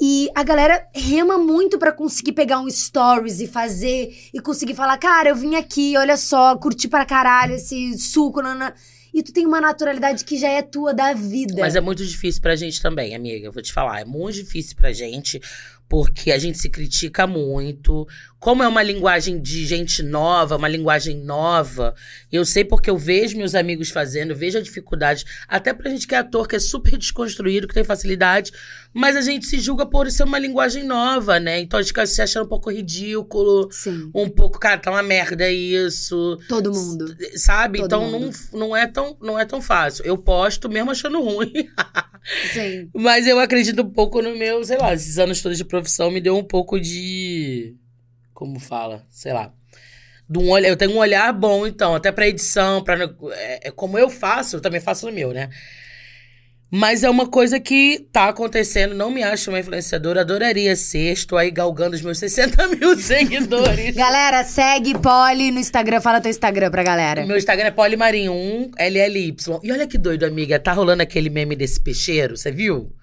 [0.00, 4.96] E a galera rema muito pra conseguir pegar um stories e fazer e conseguir falar,
[4.96, 8.40] cara, eu vim aqui, olha só, curti pra caralho esse suco.
[9.12, 11.56] E tu tem uma naturalidade que já é tua da vida.
[11.58, 13.44] Mas é muito difícil pra gente também, amiga.
[13.44, 14.00] Eu vou te falar.
[14.00, 15.40] É muito difícil pra gente,
[15.90, 18.06] porque a gente se critica muito.
[18.38, 21.94] Como é uma linguagem de gente nova, uma linguagem nova,
[22.30, 25.24] eu sei porque eu vejo meus amigos fazendo, vejo a dificuldade.
[25.48, 28.52] Até pra gente que é ator, que é super desconstruído, que tem facilidade,
[28.94, 31.60] mas a gente se julga por ser uma linguagem nova, né?
[31.60, 35.02] Então a gente fica se achando um pouco ridículo, Sim, um pouco, cara, tá uma
[35.02, 36.38] merda isso.
[36.48, 37.14] todo mundo.
[37.34, 37.78] Sabe?
[37.80, 38.36] Todo então não, mundo.
[38.52, 40.06] não, é tão, não é tão fácil.
[40.06, 41.52] Eu posto mesmo achando ruim.
[42.54, 42.88] Sim.
[42.94, 45.79] Mas eu acredito um pouco no meu, sei lá, esses anos todos de profissão
[46.10, 47.76] me deu um pouco de.
[48.34, 49.04] Como fala?
[49.08, 49.52] Sei lá.
[50.28, 52.96] De um olhar, eu tenho um olhar bom, então, até pra edição, pra.
[53.32, 55.50] É, é como eu faço, eu também faço no meu, né?
[56.72, 61.36] Mas é uma coisa que tá acontecendo, não me acho uma influenciadora, adoraria ser, estou
[61.36, 63.96] aí galgando os meus 60 mil seguidores.
[63.96, 67.26] Galera, segue Polly no Instagram, fala teu Instagram pra galera.
[67.26, 69.36] Meu Instagram é Polimarinho 1 LLY.
[69.64, 70.60] E olha que doido, amiga.
[70.60, 72.94] Tá rolando aquele meme desse peixeiro, você viu?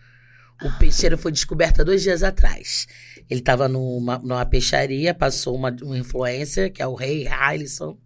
[0.63, 2.87] O peixeiro foi descoberto dois dias atrás.
[3.29, 7.97] Ele tava numa, numa peixaria, passou uma, uma influencer, que é o Rei Harrison.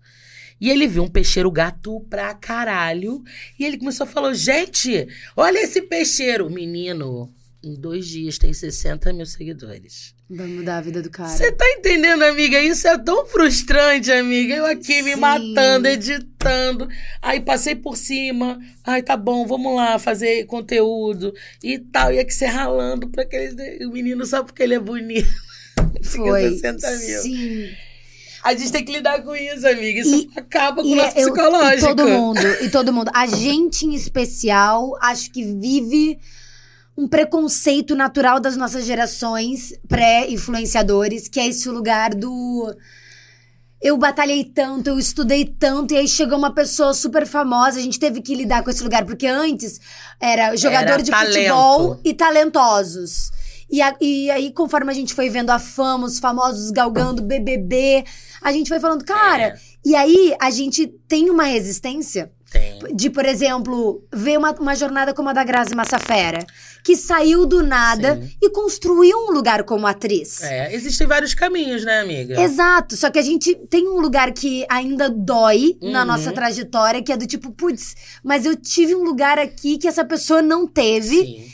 [0.59, 3.23] E ele viu um peixeiro gato pra caralho.
[3.57, 6.49] E ele começou a falar: gente, olha esse peixeiro.
[6.49, 7.33] Menino,
[7.63, 10.13] em dois dias tem 60 mil seguidores.
[10.33, 11.27] Vai mudar a vida do cara.
[11.29, 12.57] Você tá entendendo, amiga?
[12.61, 14.55] Isso é tão frustrante, amiga.
[14.55, 15.19] Eu aqui me Sim.
[15.19, 16.87] matando, editando.
[17.21, 18.57] Aí passei por cima.
[18.83, 22.13] Ai, tá bom, vamos lá fazer conteúdo e tal.
[22.13, 25.27] E aqui você ralando pra aquele o menino só porque ele é bonito.
[26.03, 26.49] Foi.
[26.51, 27.21] 60 mil.
[27.21, 27.69] Sim.
[28.43, 29.99] A gente tem que lidar com isso, amiga.
[29.99, 31.91] Isso E- acaba com o nosso é- eu- psicológico.
[31.91, 33.11] e todo mundo, e todo mundo.
[33.13, 36.17] A gente em especial, acho que vive
[36.97, 42.73] um preconceito natural das nossas gerações pré-influenciadores, que é esse lugar do.
[43.82, 47.97] Eu batalhei tanto, eu estudei tanto, e aí chegou uma pessoa super famosa, a gente
[47.99, 49.80] teve que lidar com esse lugar, porque antes
[50.19, 51.34] era jogador Era de talento.
[51.34, 53.32] futebol e talentosos.
[53.71, 58.04] E, a- e aí, conforme a gente foi vendo a fama, os famosos galgando BBB,
[58.41, 59.58] a gente foi falando, cara, É.
[59.84, 62.61] e aí a gente tem uma resistência Tem.
[62.93, 66.45] De, por exemplo, ver uma, uma jornada como a da Grazi Massafera,
[66.83, 68.31] que saiu do nada Sim.
[68.41, 70.41] e construiu um lugar como atriz.
[70.43, 72.41] É, existem vários caminhos, né, amiga?
[72.41, 76.07] Exato, só que a gente tem um lugar que ainda dói na Uhum.
[76.07, 80.03] nossa trajetória, que é do tipo, putz, mas eu tive um lugar aqui que essa
[80.05, 81.17] pessoa não teve.
[81.21, 81.45] Sim.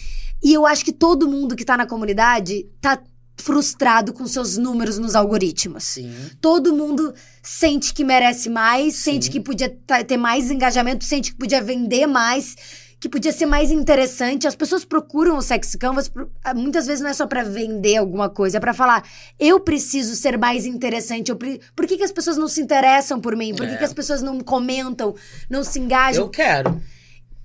[0.43, 2.99] E eu acho que todo mundo que tá na comunidade tá
[3.39, 5.83] frustrado com seus números nos algoritmos.
[5.83, 6.11] Sim.
[6.41, 9.31] Todo mundo sente que merece mais, sente Sim.
[9.31, 9.69] que podia
[10.05, 12.55] ter mais engajamento, sente que podia vender mais,
[12.99, 14.47] que podia ser mais interessante.
[14.47, 16.11] As pessoas procuram o Sex Canvas,
[16.43, 19.07] ah, muitas vezes não é só pra vender alguma coisa, é pra falar,
[19.39, 21.33] eu preciso ser mais interessante.
[21.35, 23.53] Pre- Por que, que as pessoas não se interessam por mim?
[23.55, 23.77] Por que, É.
[23.77, 25.13] que as pessoas não comentam,
[25.49, 26.23] não se engajam?
[26.23, 26.81] Eu quero.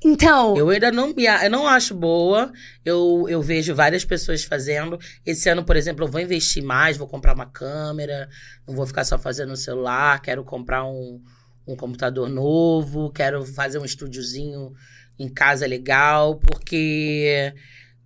[0.05, 2.53] Então, Eu ainda não eu não acho boa.
[2.85, 4.99] Eu, eu vejo várias pessoas fazendo.
[5.25, 8.29] Esse ano, por exemplo, eu vou investir mais, vou comprar uma câmera,
[8.67, 11.23] não vou ficar só fazendo no celular, quero comprar um,
[11.67, 14.73] um computador novo, quero fazer um estúdiozinho
[15.19, 17.55] em casa legal, porque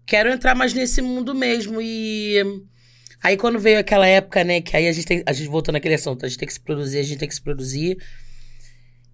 [0.04, 1.80] quero entrar mais nesse mundo mesmo.
[1.80, 2.42] E
[3.22, 5.94] aí quando veio aquela época, né, que aí a gente tem, a gente voltou naquele
[5.94, 7.96] assunto, a gente tem que se produzir, a gente tem que se produzir.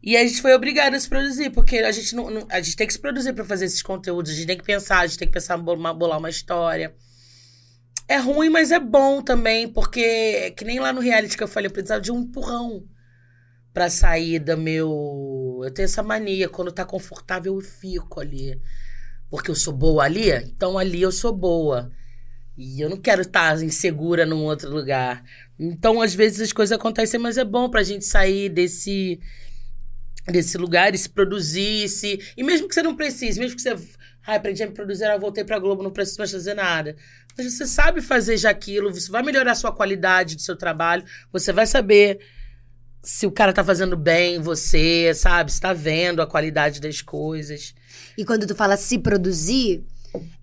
[0.03, 2.77] E a gente foi obrigado a se produzir, porque a gente não, não- a gente
[2.77, 5.19] tem que se produzir pra fazer esses conteúdos, a gente tem que pensar, a gente
[5.19, 6.93] tem que pensar em bolar uma história.
[8.09, 11.49] É ruim, mas é bom também, porque é que nem lá no reality que eu
[11.49, 12.85] falei, eu precisava de um empurrão
[13.73, 15.61] pra sair do meu.
[15.65, 18.61] Eu tenho essa mania, quando tá confortável eu fico ali.
[19.31, 21.91] Porque eu sou boa ali, então ali eu sou boa.
[22.57, 25.25] E eu não quero estar insegura num outro lugar.
[25.59, 29.21] Então, às vezes, as coisas acontecem, mas é bom pra gente sair desse
[30.27, 32.21] desse lugar e se produzir, se...
[32.37, 33.77] e mesmo que você não precise, mesmo que você,
[34.27, 36.97] ai, aprendi a me produzir, ah, voltei pra Globo, não preciso mais fazer nada.
[37.37, 41.05] Mas você sabe fazer já aquilo, você vai melhorar a sua qualidade do seu trabalho,
[41.33, 42.21] você vai saber
[43.03, 45.53] se o cara tá fazendo bem você, sabe?
[45.53, 47.75] Se tá vendo a qualidade das coisas.
[48.17, 49.85] e quando tu fala se produzir,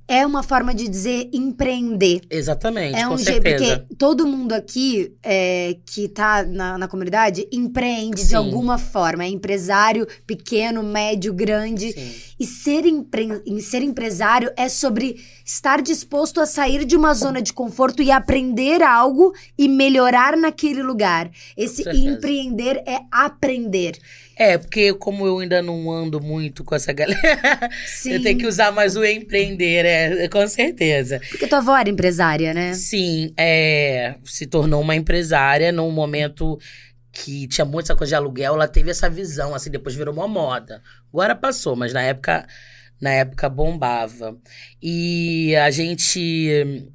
[0.08, 2.22] é uma forma de dizer empreender.
[2.32, 8.24] Exatamente, É um jeito, porque todo mundo aqui é, que tá na, na comunidade empreende
[8.24, 8.36] de Sim.
[8.36, 9.24] alguma forma.
[9.24, 11.92] É empresário pequeno, médio, grande.
[11.92, 12.12] Sim.
[12.40, 17.40] E ser, empre- em ser empresário é sobre estar disposto a sair de uma zona
[17.40, 21.30] de conforto e aprender algo e melhorar naquele lugar.
[21.56, 24.00] Esse empreender é aprender.
[24.40, 28.14] É, porque como eu ainda não ando muito com essa galera, Sim.
[28.16, 31.20] eu tenho que usar mais o empreender, é, com certeza.
[31.30, 32.74] Porque tua avó era empresária, né?
[32.74, 36.58] Sim, é, se tornou uma empresária num momento
[37.12, 40.28] que tinha muito essa coisa de aluguel, ela teve essa visão, assim, depois virou uma
[40.28, 40.82] moda.
[41.12, 42.48] Agora passou, mas na época,
[43.02, 44.38] na época bombava.
[44.82, 46.88] E a gente.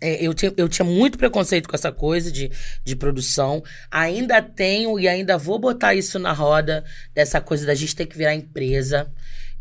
[0.00, 2.50] É, eu, tinha, eu tinha muito preconceito com essa coisa de,
[2.84, 3.62] de produção.
[3.90, 8.16] Ainda tenho e ainda vou botar isso na roda dessa coisa da gente ter que
[8.16, 9.10] virar empresa.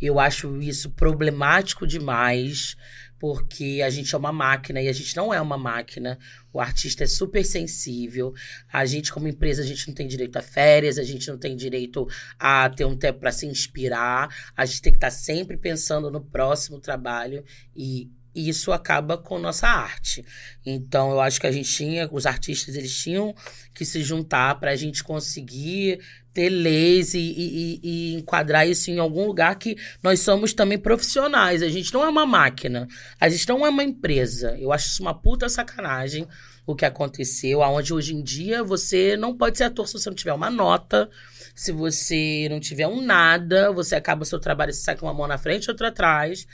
[0.02, 2.76] Eu acho isso problemático demais
[3.24, 6.20] porque a gente é uma máquina e a gente não é uma máquina.
[6.52, 8.34] O artista é super sensível.
[8.70, 11.56] A gente, como empresa, a gente não tem direito a férias, a gente não tem
[11.56, 12.06] direito
[12.38, 14.28] a ter um tempo para se inspirar.
[14.58, 19.68] A gente tem que estar sempre pensando no próximo trabalho e isso acaba com nossa
[19.68, 20.26] arte.
[20.66, 23.34] Então, eu acho que a gente tinha, os artistas, eles tinham
[23.74, 26.00] que se juntar para a gente conseguir
[26.34, 30.80] ter leis e, e- e- e enquadrar isso em algum lugar que nós somos também
[30.80, 31.62] profissionais.
[31.62, 32.88] A gente não é uma máquina.
[33.20, 34.58] A gente não é uma empresa.
[34.60, 36.28] Eu acho isso uma puta sacanagem
[36.66, 40.16] o que aconteceu, aonde hoje em dia você não pode ser ator se você não
[40.16, 41.10] tiver uma nota,
[41.54, 45.14] se você não tiver um nada, você acaba o seu trabalho, você sai com uma
[45.14, 46.48] mão na frente e outra atrás.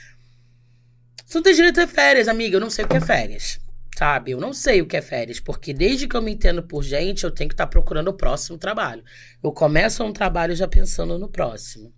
[1.25, 2.55] Você não tem direito a férias, amiga.
[2.55, 3.59] Eu não sei o que é férias.
[3.97, 4.31] Sabe?
[4.31, 7.25] Eu não sei o que é férias, porque desde que eu me entendo por gente,
[7.25, 9.03] eu tenho que estar tá procurando o próximo trabalho.
[9.43, 11.91] Eu começo um trabalho já pensando no próximo.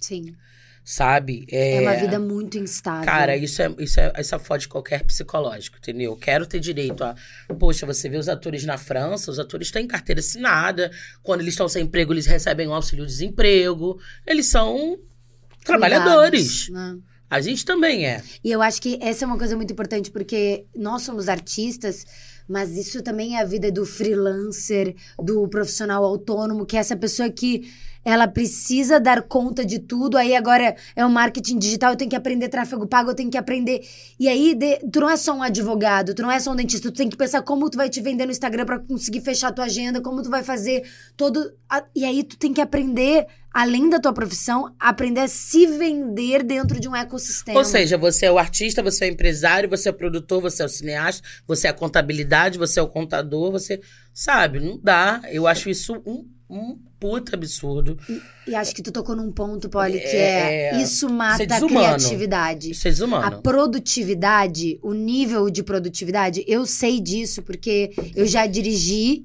[0.00, 0.34] Sim.
[0.84, 1.46] Sabe?
[1.50, 3.06] É, é uma vida muito instável.
[3.06, 6.12] Cara, isso é, isso é isso é fode qualquer psicológico, entendeu?
[6.12, 7.14] Eu quero ter direito a.
[7.58, 10.90] Poxa, você vê os atores na França, os atores têm carteira assinada.
[11.22, 13.98] Quando eles estão sem emprego, eles recebem um auxílio-desemprego.
[14.26, 14.98] Eles são
[15.64, 16.66] trabalhadores.
[16.66, 17.13] Cuidados, né?
[17.34, 18.22] A gente também é.
[18.44, 22.06] E eu acho que essa é uma coisa muito importante, porque nós somos artistas,
[22.48, 27.28] mas isso também é a vida do freelancer, do profissional autônomo, que é essa pessoa
[27.28, 27.68] que
[28.04, 30.16] ela precisa dar conta de tudo.
[30.16, 33.38] Aí agora é o marketing digital, eu tenho que aprender tráfego pago, eu tenho que
[33.38, 33.80] aprender.
[34.18, 36.90] E aí, de, tu não é só um advogado, tu não é só um dentista,
[36.90, 39.64] tu tem que pensar como tu vai te vender no Instagram para conseguir fechar tua
[39.64, 40.84] agenda, como tu vai fazer
[41.16, 41.52] todo.
[41.68, 46.42] A, e aí tu tem que aprender além da tua profissão, aprender a se vender
[46.42, 47.56] dentro de um ecossistema.
[47.56, 50.62] Ou seja, você é o artista, você é o empresário, você é o produtor, você
[50.62, 53.80] é o cineasta, você é a contabilidade, você é o contador, você.
[54.12, 55.22] Sabe, não dá.
[55.30, 57.98] Eu acho isso um um puta absurdo.
[58.08, 61.52] E, e, acho que tu tocou num ponto, Polly, que é, é isso mata é
[61.52, 62.70] a criatividade.
[62.70, 63.26] Isso é desumano.
[63.26, 69.24] A produtividade, o nível de produtividade, eu sei disso porque eu já dirigi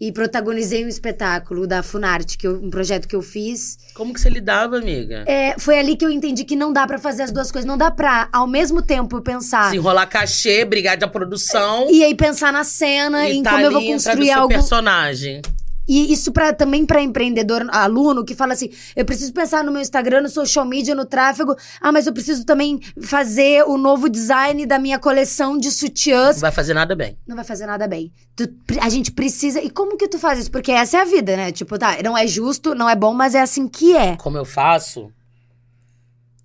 [0.00, 3.78] e protagonizei um espetáculo da Funarte, que eu, um projeto que eu fiz.
[3.94, 5.24] Como que você lidava, amiga?
[5.26, 7.66] É, foi ali que eu entendi que não dá para fazer as duas coisas.
[7.66, 9.70] Não dá pra, ao mesmo tempo, pensar.
[9.70, 11.88] Se enrolar cachê, brigar da produção.
[11.90, 14.48] E aí pensar na cena, e em tá como eu vou construir algo.
[14.48, 15.42] personagem.
[15.88, 19.80] E isso pra, também para empreendedor, aluno, que fala assim: eu preciso pensar no meu
[19.80, 21.56] Instagram, no social media, no tráfego.
[21.80, 26.36] Ah, mas eu preciso também fazer o novo design da minha coleção de sutiãs.
[26.36, 27.16] Não vai fazer nada bem.
[27.26, 28.12] Não vai fazer nada bem.
[28.36, 28.46] Tu,
[28.82, 29.62] a gente precisa.
[29.62, 30.50] E como que tu faz isso?
[30.50, 31.50] Porque essa é a vida, né?
[31.50, 34.16] Tipo, tá, não é justo, não é bom, mas é assim que é.
[34.16, 35.10] Como eu faço?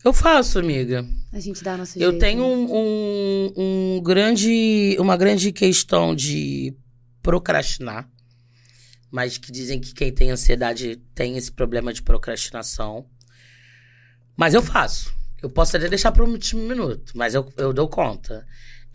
[0.06, 1.06] Eu faço, amiga.
[1.34, 2.14] A gente dá nosso eu jeito.
[2.14, 2.46] Eu tenho né?
[2.46, 6.74] um, um, um grande, uma grande questão de
[7.22, 8.08] procrastinar
[9.14, 13.08] mas que dizem que quem tem ansiedade tem esse problema de procrastinação.
[14.36, 15.14] Mas eu faço.
[15.40, 18.44] Eu posso até deixar para o último minuto, mas eu, eu dou conta.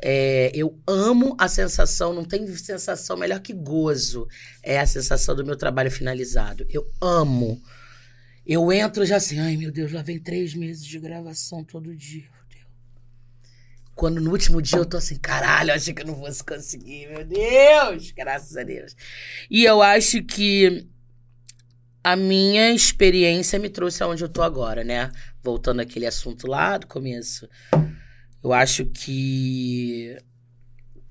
[0.02, 4.26] É, eu amo a sensação, não tem sensação melhor que gozo.
[4.60, 6.66] É a sensação do meu trabalho finalizado.
[6.68, 7.62] Eu amo.
[8.44, 12.28] Eu entro já assim, ai meu Deus, lá vem três meses de gravação todo dia.
[13.98, 17.08] Quando no último dia eu tô assim, caralho, eu achei que eu não fosse conseguir,
[17.08, 18.94] meu Deus, graças a Deus.
[19.50, 20.86] E eu acho que
[22.04, 25.10] a minha experiência me trouxe aonde eu tô agora, né?
[25.42, 27.48] Voltando àquele assunto lá do começo.
[28.40, 30.16] Eu acho que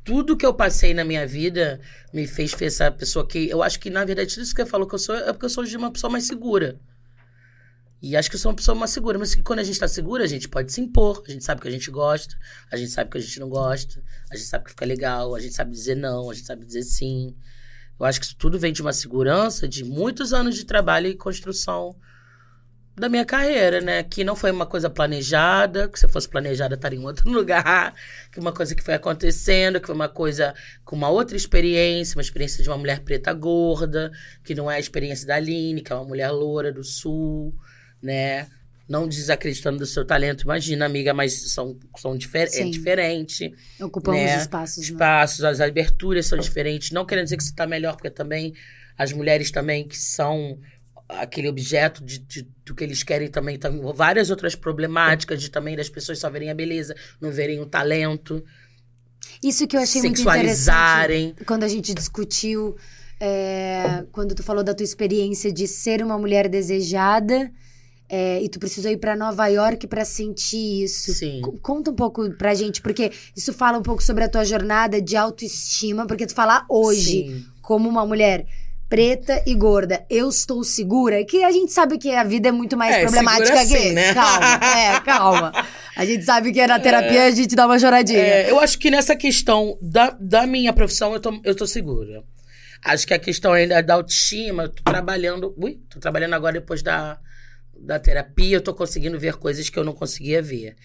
[0.01, 1.81] tudo que eu passei na minha vida
[2.13, 3.49] me fez ser essa pessoa que.
[3.49, 5.45] Eu acho que, na verdade, tudo isso que eu falo que eu sou é porque
[5.45, 6.79] eu sou de uma pessoa mais segura.
[8.01, 10.23] E acho que eu sou uma pessoa mais segura, mas quando a gente tá segura,
[10.23, 12.35] a gente pode se impor, a gente sabe que a gente gosta,
[12.71, 15.39] a gente sabe que a gente não gosta, a gente sabe que fica legal, a
[15.39, 17.35] gente sabe dizer não, a gente sabe dizer sim.
[17.99, 21.15] Eu acho que isso tudo vem de uma segurança de muitos anos de trabalho e
[21.15, 21.95] construção
[22.95, 24.03] da minha carreira, né?
[24.03, 27.95] Que não foi uma coisa planejada, que se fosse planejada estaria em outro lugar,
[28.31, 30.53] que uma coisa que foi acontecendo, que foi uma coisa
[30.85, 34.11] com uma outra experiência, uma experiência de uma mulher preta gorda,
[34.43, 37.55] que não é a experiência da Aline, que é uma mulher loura do sul
[38.07, 38.47] né?
[38.87, 43.53] Não desacreditando do seu talento, imagina, amiga, mas são, são difer é diferente.
[43.81, 44.37] Ocupamos né?
[44.37, 44.77] espaços.
[44.77, 45.49] Espaços, né?
[45.49, 46.91] as aberturas são diferentes.
[46.91, 48.53] Não querendo dizer que você está melhor, porque também
[48.97, 50.57] as mulheres também que são
[51.09, 55.75] aquele objeto de, de, do que eles querem também, também várias outras problemáticas de também
[55.75, 58.41] das pessoas só verem a beleza, não verem o talento.
[59.43, 62.77] Isso que eu achei muito interessante quando a gente discutiu,
[63.19, 67.51] é, quando tu falou da tua experiência de ser uma mulher desejada
[68.09, 71.13] é, e tu precisou ir para Nova York para sentir isso.
[71.13, 71.41] Sim.
[71.43, 75.01] C conta um pouco pra gente, porque isso fala um pouco sobre a tua jornada
[75.01, 77.45] de autoestima, porque tu falar hoje, Sim.
[77.61, 78.45] como uma mulher
[78.87, 82.77] preta e gorda, eu estou segura, que a gente sabe que a vida é muito
[82.77, 84.13] mais é, problemática que assim, né?
[84.13, 85.65] Calma, é, calma.
[85.95, 88.19] A gente sabe que na terapia é, a gente dá uma choradinha.
[88.19, 92.23] É, eu acho que nessa questão da, da minha profissão eu tô, eu tô segura.
[92.85, 95.53] Acho que a questão ainda é da autoestima, eu tô trabalhando.
[95.57, 97.19] Ui, tô trabalhando agora depois da
[97.81, 100.75] da terapia, eu tô conseguindo ver coisas que eu não conseguia ver.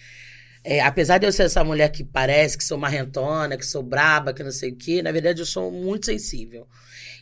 [0.63, 4.33] É, apesar de eu ser essa mulher que parece que sou marrentona, que sou braba,
[4.33, 6.65] que não sei o quê, na verdade eu sou muito sensível.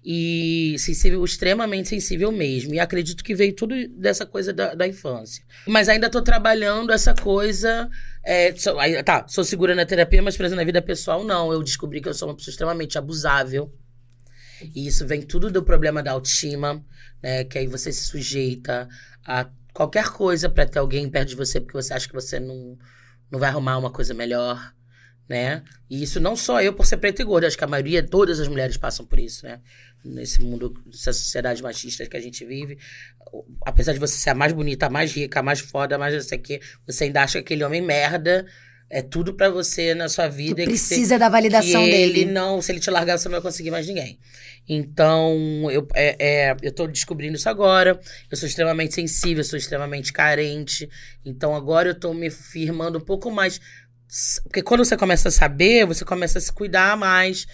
[0.04, 2.74] E sensível, extremamente sensível mesmo.
[2.74, 5.44] E acredito que veio tudo dessa coisa da, da infância.
[5.68, 7.88] Mas ainda tô trabalhando essa coisa.
[8.24, 11.54] É, sou, tá, sou segura na terapia, mas, exemplo, na vida pessoal, não.
[11.54, 13.72] Eu descobri que eu sou uma pessoa extremamente abusável.
[14.76, 16.84] E isso vem tudo do problema da autoestima,
[17.22, 17.44] né?
[17.44, 18.88] Que aí você se sujeita
[19.24, 22.78] a qualquer coisa para ter alguém perto de você porque você acha que você não,
[23.30, 24.74] não vai arrumar uma coisa melhor,
[25.28, 25.64] né?
[25.90, 28.40] E isso não só eu por ser preta e gorda, acho que a maioria, todas
[28.40, 29.62] as mulheres passam por isso, né?
[30.04, 32.78] Nesse mundo, nessa sociedade machista que a gente vive.
[33.66, 36.14] Apesar de você ser a mais bonita, a mais rica, a mais foda, a mais
[36.14, 38.46] não sei o quê, você ainda acha que aquele homem merda
[38.92, 40.64] é tudo para você na sua vida.
[40.64, 42.22] Tu precisa da validação dele.
[42.22, 44.20] Ele não, se ele te largar, você não vai conseguir mais ninguém.
[44.68, 48.00] Então, eu, é, é, eu tô descobrindo isso agora.
[48.30, 50.90] Eu sou extremamente sensível, sou extremamente carente.
[51.26, 53.62] Então, agora eu tô me firmando um pouco mais.
[54.44, 57.48] Porque quando você começa a saber, você começa a se cuidar mais.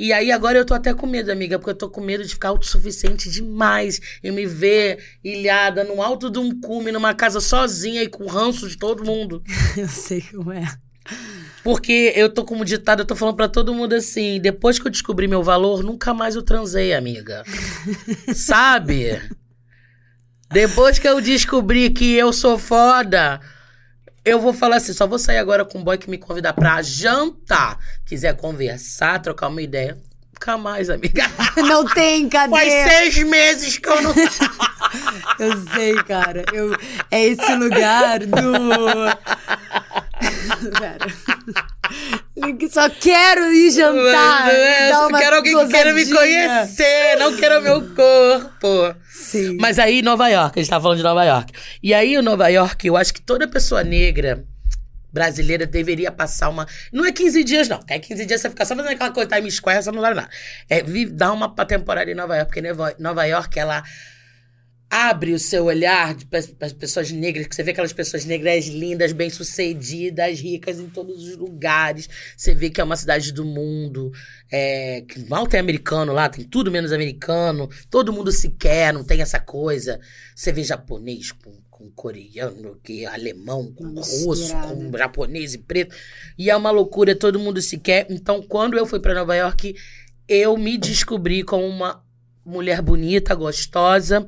[0.00, 2.32] E aí agora eu tô até com medo, amiga, porque eu tô com medo de
[2.32, 4.00] ficar autossuficiente demais.
[4.22, 8.68] E me ver ilhada no alto de um cume, numa casa sozinha e com ranço
[8.68, 9.42] de todo mundo.
[9.76, 10.64] eu sei como é.
[11.64, 14.90] Porque eu tô como ditado, eu tô falando para todo mundo assim, depois que eu
[14.92, 17.42] descobri meu valor, nunca mais eu transei, amiga.
[18.32, 19.20] Sabe?
[20.48, 23.40] Depois que eu descobri que eu sou foda,
[24.24, 26.82] eu vou falar assim, só vou sair agora com um boy que me convidar pra
[26.82, 27.78] jantar.
[28.04, 29.98] Quiser conversar, trocar uma ideia.
[30.32, 31.24] Nunca mais, amiga.
[31.56, 32.50] Não tem, cadê?
[32.50, 34.14] Faz seis meses que eu não.
[35.40, 36.44] eu sei, cara.
[36.52, 36.76] Eu,
[37.10, 39.08] é esse lugar do.
[40.78, 41.06] Pera.
[42.70, 44.48] Só quero ir jantar.
[44.48, 48.94] É, só quero alguém que queira me conhecer, não quero meu corpo.
[49.10, 49.56] Sim.
[49.60, 51.52] Mas aí, Nova York, a gente tava falando de Nova York.
[51.82, 54.44] E aí, o Nova York, eu acho que toda pessoa negra
[55.12, 56.66] brasileira deveria passar uma.
[56.92, 57.80] Não é 15 dias, não.
[57.88, 60.28] É 15 dias você ficar só fazendo aquela coisa Time Square, só não dá nada.
[60.68, 63.82] É dar uma temporada em Nova York, porque Nova York, ela
[64.90, 69.12] abre o seu olhar para as pessoas negras, que você vê aquelas pessoas negras lindas,
[69.12, 72.08] bem-sucedidas, ricas em todos os lugares.
[72.36, 74.10] Você vê que é uma cidade do mundo,
[74.50, 79.04] é, que mal tem americano lá, tem tudo menos americano, todo mundo se quer, não
[79.04, 80.00] tem essa coisa.
[80.34, 85.94] Você vê japonês com, com coreano, que alemão, com russo, com japonês e preto.
[86.38, 88.06] E é uma loucura, todo mundo se quer.
[88.08, 89.76] Então, quando eu fui para Nova York,
[90.26, 92.02] eu me descobri como uma
[92.42, 94.26] mulher bonita, gostosa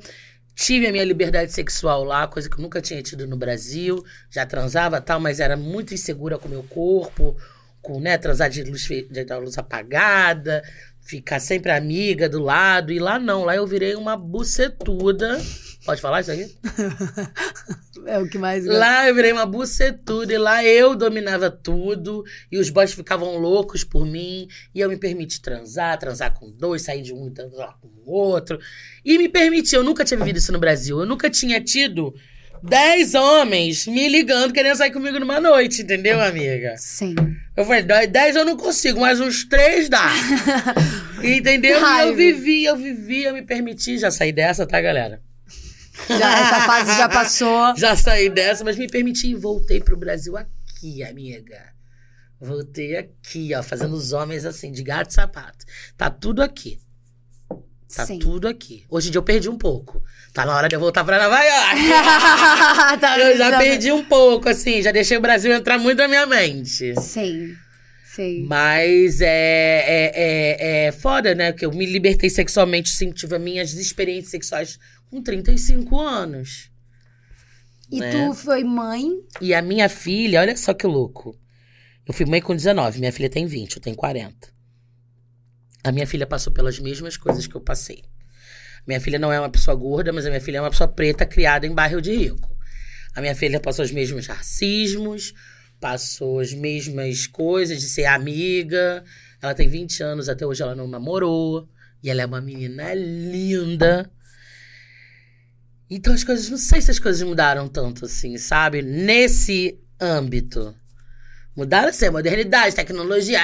[0.62, 4.04] Tive a minha liberdade sexual lá, coisa que eu nunca tinha tido no Brasil.
[4.28, 7.34] Já transava tal, mas era muito insegura com o meu corpo,
[7.80, 10.62] com, né, transar de luz, de, luz apagada,
[11.00, 12.92] ficar sempre amiga do lado.
[12.92, 15.40] E lá não, lá eu virei uma bucetuda.
[15.84, 16.54] Pode falar isso aqui?
[18.06, 18.66] é o que mais.
[18.66, 22.22] Lá eu virei uma bucetuda e lá eu dominava tudo.
[22.52, 24.46] E os boys ficavam loucos por mim.
[24.74, 28.10] E eu me permiti transar, transar com dois, sair de um e transar com o
[28.10, 28.58] outro.
[29.04, 31.00] E me permiti, eu nunca tinha vivido isso no Brasil.
[31.00, 32.14] Eu nunca tinha tido
[32.62, 36.74] dez homens me ligando querendo sair comigo numa noite, entendeu, amiga?
[36.76, 37.14] Sim.
[37.56, 40.12] Eu falei, dez eu não consigo, mas uns três dá.
[41.24, 41.80] entendeu?
[41.80, 43.96] E eu vivi, eu vivi, eu me permiti.
[43.96, 45.22] Já saí dessa, tá, galera?
[46.18, 47.76] Já, essa fase já passou.
[47.78, 51.70] Já saí dessa, mas me permiti e voltei pro Brasil aqui, amiga.
[52.40, 55.64] Voltei aqui, ó, fazendo os homens assim, de gato e sapato.
[55.96, 56.78] Tá tudo aqui.
[57.94, 58.18] Tá Sim.
[58.18, 58.84] tudo aqui.
[58.88, 60.02] Hoje em dia eu perdi um pouco.
[60.32, 61.80] Tá na hora de eu voltar pra Nova York.
[63.00, 64.80] tá eu já perdi um pouco, assim.
[64.80, 66.94] Já deixei o Brasil entrar muito na minha mente.
[67.00, 67.56] Sim.
[68.14, 68.46] Sim.
[68.48, 71.52] Mas é, é, é, é foda, né?
[71.52, 73.10] Que eu me libertei sexualmente, sim.
[73.10, 74.78] Tive as minhas experiências sexuais
[75.10, 76.70] com 35 anos.
[77.90, 78.10] E né?
[78.12, 79.08] tu foi mãe?
[79.40, 81.36] E a minha filha, olha só que louco.
[82.06, 84.48] Eu fui mãe com 19, minha filha tem 20, eu tenho 40.
[85.82, 88.04] A minha filha passou pelas mesmas coisas que eu passei.
[88.86, 91.26] Minha filha não é uma pessoa gorda, mas a minha filha é uma pessoa preta
[91.26, 92.56] criada em bairro de rico.
[93.14, 95.34] A minha filha passou os mesmos racismos,
[95.80, 99.04] passou as mesmas coisas de ser amiga.
[99.42, 101.68] Ela tem 20 anos, até hoje ela não namorou.
[102.02, 104.10] E ela é uma menina linda.
[105.90, 108.80] Então as coisas, não sei se as coisas mudaram tanto assim, sabe?
[108.80, 110.72] Nesse âmbito.
[111.56, 113.40] Mudaram assim, modernidade, tecnologia,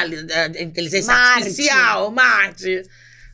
[0.61, 1.42] inteligência Marte.
[1.42, 2.82] artificial, Marte.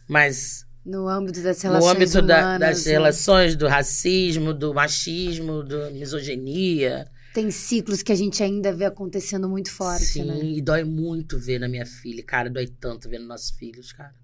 [0.08, 0.66] Mas.
[0.84, 1.84] No âmbito das relações.
[1.84, 2.92] No âmbito humanas, da, das né?
[2.92, 7.06] relações, do racismo, do machismo, da misoginia.
[7.34, 10.38] Tem ciclos que a gente ainda vê acontecendo muito forte, Sim, né?
[10.42, 12.22] e dói muito ver na minha filha.
[12.24, 14.14] Cara, dói tanto ver nos nossos filhos, cara.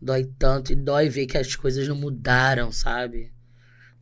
[0.00, 3.32] Dói tanto e dói ver que as coisas não mudaram, sabe?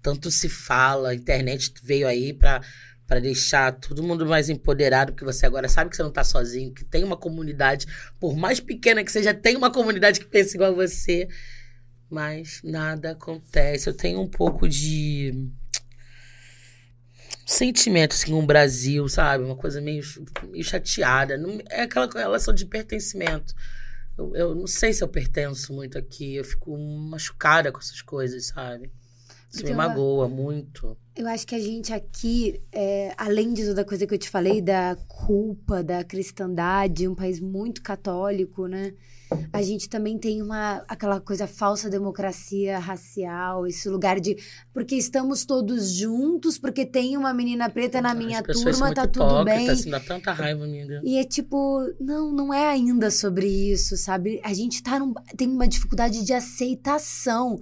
[0.02, 2.60] Tanto se fala, a internet veio aí para
[3.06, 6.72] para deixar todo mundo mais empoderado, porque você agora sabe que você não tá sozinho,
[6.72, 7.84] que tem uma comunidade,
[8.20, 11.28] por mais pequena que seja, tem uma comunidade que pensa igual a você.
[12.08, 13.88] Mas nada acontece.
[13.88, 15.48] Eu tenho um pouco de
[17.44, 19.42] sentimento assim com o Brasil, sabe?
[19.42, 20.02] Uma coisa meio,
[20.48, 21.34] meio chateada.
[21.68, 23.54] É aquela relação de pertencimento.
[24.16, 26.36] Eu, eu não sei se eu pertenço muito aqui.
[26.36, 28.90] Eu fico machucada com essas coisas, sabe?
[29.50, 30.96] Isso Porque me magoa muito.
[31.16, 34.30] Eu acho que a gente aqui, é, além de toda a coisa que eu te
[34.30, 38.94] falei, da culpa da cristandade, um país muito católico, né?
[39.52, 44.36] A gente também tem uma aquela coisa falsa democracia racial, esse lugar de
[44.72, 49.68] porque estamos todos juntos, porque tem uma menina preta na minha turma, tá tudo bem.
[49.68, 51.00] Assim, dá tanta raiva, amiga.
[51.04, 54.40] E é tipo, não, não é ainda sobre isso, sabe?
[54.44, 57.58] A gente tá num, tem uma dificuldade de aceitação.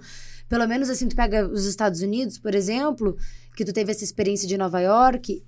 [0.49, 3.15] Pelo menos assim, tu pega os Estados Unidos, por exemplo,
[3.55, 5.43] que tu teve essa experiência de Nova York,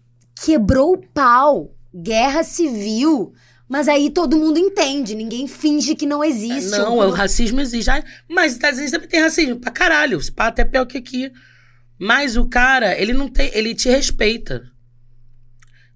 [0.45, 3.33] quebrou o pau, guerra civil.
[3.67, 6.69] Mas aí todo mundo entende, ninguém finge que não existe.
[6.71, 7.89] Não, Ou- o racismo existe.
[8.29, 10.19] Mas nos Estados Unidos também tem racismo, pra caralho.
[10.19, 11.31] Esse pá até pior que aqui.
[11.97, 13.49] Mas o cara, ele não tem.
[13.53, 14.69] Ele te respeita.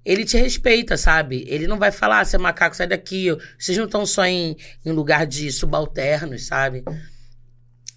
[0.06, 1.44] Ele te respeita, sabe?
[1.48, 3.26] Ele não vai falar, ah, seu macaco, sai daqui.
[3.58, 6.84] Vocês não estão só em, em lugar de subalternos, sabe?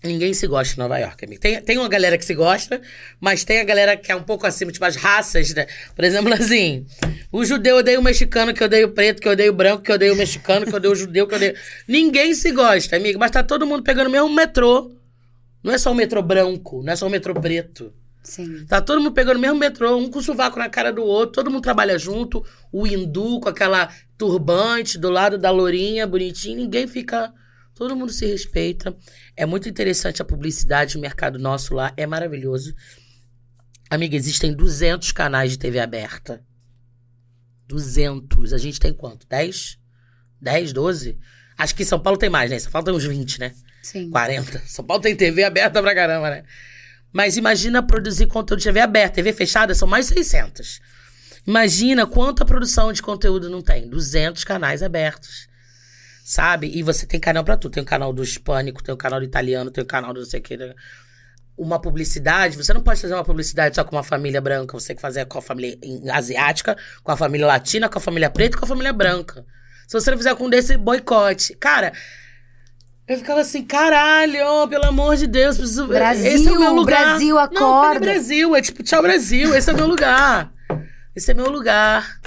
[0.03, 1.41] Ninguém se gosta em Nova York, amigo.
[1.41, 2.81] Tem, tem uma galera que se gosta,
[3.21, 5.67] mas tem a galera que é um pouco acima, tipo as raças, né?
[5.95, 6.87] Por exemplo, assim,
[7.33, 10.13] o judeu odeia o mexicano, que odeia o preto, que odeia o branco, que odeia
[10.13, 11.57] o mexicano, que odeia o judeu, que odeia...
[11.89, 14.93] Ninguém se gosta, amigo, mas tá todo mundo pegando o mesmo metrô.
[15.65, 17.93] Não é só o metrô branco, não é só o metrô preto.
[18.23, 18.67] Sim.
[18.67, 21.33] Tá todo mundo pegando o mesmo metrô, um com o sovaco na cara do outro,
[21.33, 26.87] todo mundo trabalha junto, o hindu com aquela turbante do lado da lourinha, bonitinho, ninguém
[26.87, 27.33] fica.
[27.79, 28.97] Todo mundo se respeita.
[29.37, 32.74] É muito interessante a publicidade, o mercado nosso lá é maravilhoso.
[33.89, 36.45] Amiga, existem 200 canais de TV aberta.
[37.68, 38.53] 200.
[38.53, 39.29] A gente tem quanto?
[39.29, 39.79] 10?
[40.41, 41.20] 10, 12?
[41.57, 42.59] Acho que em São Paulo tem mais, né?
[42.59, 43.55] São Paulo tem uns 20, né?
[43.81, 44.11] Sim.
[44.11, 44.61] 40.
[44.66, 46.43] São Paulo tem TV aberta pra caramba, né?
[47.12, 49.14] Mas imagina produzir conteúdo de TV aberta.
[49.14, 50.81] TV fechada são mais de 600.
[51.47, 53.89] Imagina quanta produção de conteúdo não tem.
[53.89, 55.48] 200 canais abertos.
[56.29, 56.70] Sabe?
[56.74, 57.72] E você tem canal pra tudo.
[57.72, 60.26] Tem o canal do hispânico, tem o canal do italiano, tem o canal do não
[60.26, 60.59] sei o que.
[60.59, 60.74] né?
[61.57, 64.79] Uma publicidade, você não pode fazer uma publicidade só com uma família branca.
[64.79, 65.79] Você tem que fazer com a família
[66.12, 69.43] asiática, com a família latina, com a família preta e com a família branca.
[69.87, 71.55] Se você não fizer com um desse, boicote.
[71.55, 71.95] Cara,
[73.09, 75.87] eu ficava assim, caralho, pelo amor de Deus, preciso...
[75.87, 77.05] Brasil, esse é o meu lugar.
[77.07, 77.95] Brasil, acorda.
[77.95, 80.53] não Brasil, é tipo, tchau Brasil, esse é o meu lugar.
[81.16, 82.20] Esse é meu lugar.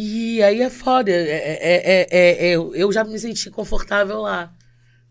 [0.00, 4.52] E aí é foda, é, é, é, é- é- eu, já me senti confortável lá.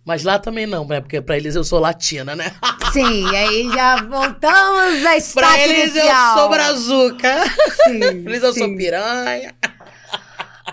[0.06, 1.02] Mas lá também não, né?
[1.02, 2.54] Porque pra eles eu sou latina, né?
[2.94, 6.30] Sim, aí já voltamos à pra estaca eles inicial.
[6.38, 7.44] eu sou brazuca.
[7.84, 8.78] Sim, Pra eles eu sou sim.
[8.78, 9.54] piranha.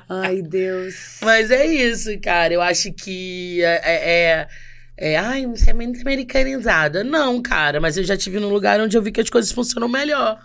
[0.08, 1.18] Ai, Deus.
[1.20, 2.54] Mas é isso, cara.
[2.54, 3.80] Eu acho que é.
[3.84, 4.48] é, é-
[4.96, 7.02] é, ai, você é muito americanizada.
[7.02, 9.88] Não, cara, mas eu já tive num lugar onde eu vi que as coisas funcionam
[9.88, 10.38] melhor.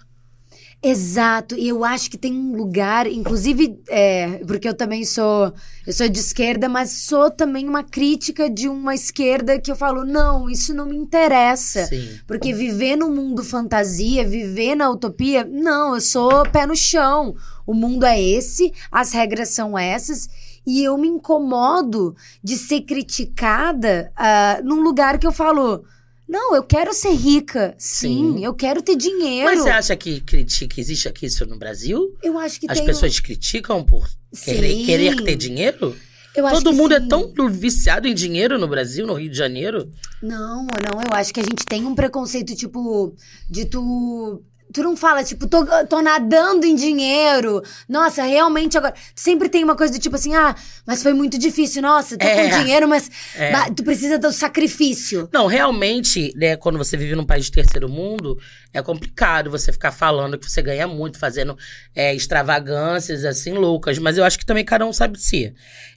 [0.81, 5.53] Exato, e eu acho que tem um lugar, inclusive, é, porque eu também sou,
[5.85, 10.05] eu sou de esquerda, mas sou também uma crítica de uma esquerda que eu falo,
[10.05, 11.85] não, isso não me interessa.
[11.87, 12.19] Sim.
[12.25, 17.35] Porque viver no mundo fantasia, viver na utopia, não, eu sou pé no chão.
[17.67, 20.29] O mundo é esse, as regras são essas,
[20.65, 25.83] e eu me incomodo de ser criticada ah, num lugar que eu falo.
[26.29, 27.73] Não, eu quero ser rica.
[27.79, 28.45] Sim, Sim.
[28.45, 29.45] eu quero ter dinheiro.
[29.49, 32.15] Mas você acha que critica, existe aqui isso no Brasil?
[32.21, 32.83] Eu acho que As tem.
[32.83, 34.07] um pessoas criticam por
[34.45, 35.95] querer, querer ter dinheiro?
[36.35, 37.07] eu Todo mundo é sim.
[37.07, 39.89] tão viciado em dinheiro no Brasil, no Rio de Janeiro.
[40.21, 43.15] Não, não, eu acho que a gente tem um preconceito, tipo,
[43.49, 44.43] de tu.
[44.71, 47.63] Tu não fala, tipo, tô, tô nadando em dinheiro.
[47.87, 48.93] Nossa, realmente agora.
[49.15, 50.55] Sempre tem uma coisa do tipo assim, ah,
[50.85, 51.81] mas foi muito difícil.
[51.81, 52.49] Nossa, tô É.
[52.49, 53.51] com dinheiro, mas É.
[53.71, 55.27] tu precisa do sacrifício.
[55.33, 58.37] Não, realmente, né, quando você vive num país de terceiro mundo,
[58.71, 61.57] é complicado você ficar falando que você ganha muito, fazendo
[61.95, 63.97] é, extravagâncias, assim, loucas.
[63.97, 65.53] Mas eu acho que também cada um sabe de si.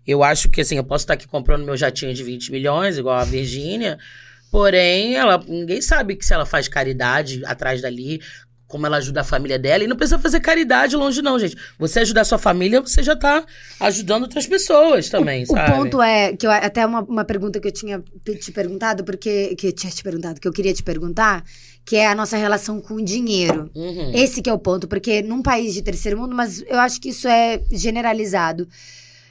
[0.06, 3.18] Eu acho que, assim, eu posso estar aqui comprando meu jatinho de 20 milhões, igual
[3.18, 3.98] a Virgínia,
[4.50, 8.20] porém, ela, ninguém sabe que se ela faz caridade atrás dali,
[8.72, 9.84] como ela ajuda a família dela.
[9.84, 11.54] E não precisa fazer caridade longe, não, gente.
[11.78, 13.44] Você ajudar a sua família, você já tá
[13.78, 15.72] ajudando outras pessoas também, O sabe?
[15.72, 19.54] ponto é que eu, até uma, uma pergunta que eu tinha te te perguntado, porque.
[19.56, 21.44] Que eu tinha te perguntado, que eu queria te perguntar,
[21.84, 23.70] que é a nossa relação com o dinheiro.
[23.74, 24.12] Uhum.
[24.14, 27.10] Esse que é o ponto, porque num país de terceiro mundo, mas eu acho que
[27.10, 28.66] isso é generalizado.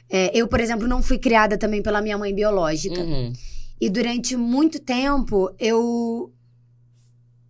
[0.07, 3.01] É, eu, por exemplo, não fui criada também pela minha mãe biológica.
[3.01, 3.33] Uhum.
[3.79, 6.31] E durante muito tempo eu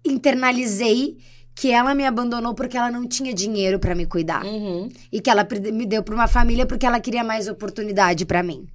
[0.06, 1.18] internalizei
[1.56, 4.44] que ela me abandonou porque ela não tinha dinheiro pra me cuidar.
[4.46, 4.90] Uhum.
[5.12, 8.68] E que ela me deu pra uma família porque ela queria mais oportunidade pra mim.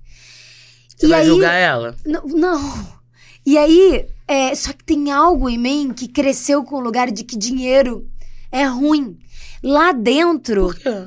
[0.97, 1.97] Você E vai aí- julgar ela?
[2.05, 2.23] Não.
[2.27, 2.97] não.
[3.45, 7.23] E aí, é, só que tem algo em mim que cresceu com o lugar de
[7.25, 8.09] que dinheiro
[8.51, 9.19] é ruim.
[9.63, 11.05] Lá dentro, Por quê?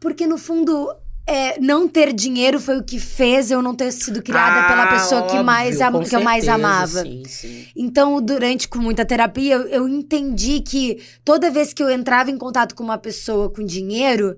[0.00, 0.90] porque no fundo
[1.30, 4.86] é, não ter dinheiro foi o que fez eu não ter sido criada Ah, pela
[4.86, 7.02] pessoa que, óbvio, mais, am- que eu mais certeza, amava.
[7.02, 7.66] Sim, sim.
[7.76, 12.38] Então, durante com muita terapia, eu, eu entendi que toda vez que eu entrava em
[12.38, 14.36] contato com uma pessoa com dinheiro,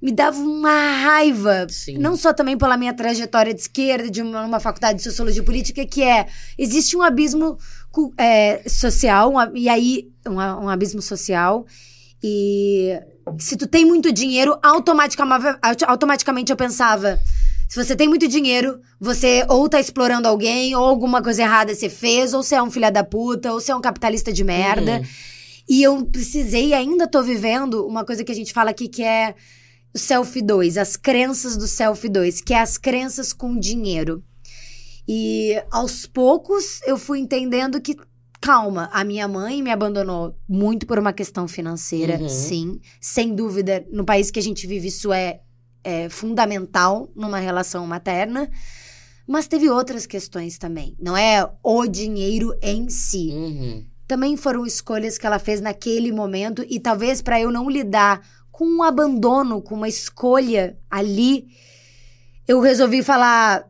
[0.00, 0.70] me dava uma
[1.02, 1.66] raiva.
[1.68, 1.98] Sim.
[1.98, 5.84] Não só também pela minha trajetória de esquerda, de uma, uma faculdade de sociologia política,
[5.86, 6.26] que é
[6.58, 7.58] existe um abismo
[8.18, 11.64] é, social, um e aí um, um abismo social.
[12.26, 12.98] E
[13.38, 17.20] se tu tem muito dinheiro, automaticamente, automaticamente eu pensava.
[17.68, 21.90] Se você tem muito dinheiro, você ou tá explorando alguém, ou alguma coisa errada você
[21.90, 25.00] fez, ou você é um filho da puta, ou você é um capitalista de merda.
[25.00, 25.06] Uhum.
[25.68, 29.34] E eu precisei ainda tô vivendo uma coisa que a gente fala aqui que é
[29.94, 34.24] o self 2, as crenças do self 2, que é as crenças com dinheiro.
[35.06, 37.96] E aos poucos eu fui entendendo que
[38.44, 42.28] calma, a minha mãe me abandonou muito por uma questão financeira, Uhum.
[42.28, 45.40] sim, sem dúvida, no país que a gente vive isso é,
[45.82, 48.50] é fundamental numa relação materna.
[49.26, 50.94] Mas teve outras questões também.
[51.00, 53.86] Não é o dinheiro em si Uhum.
[54.06, 58.20] também foram escolhas que ela fez naquele momento e talvez para eu não lidar
[58.52, 61.46] com um abandono, com uma escolha ali,
[62.46, 63.64] eu resolvi falar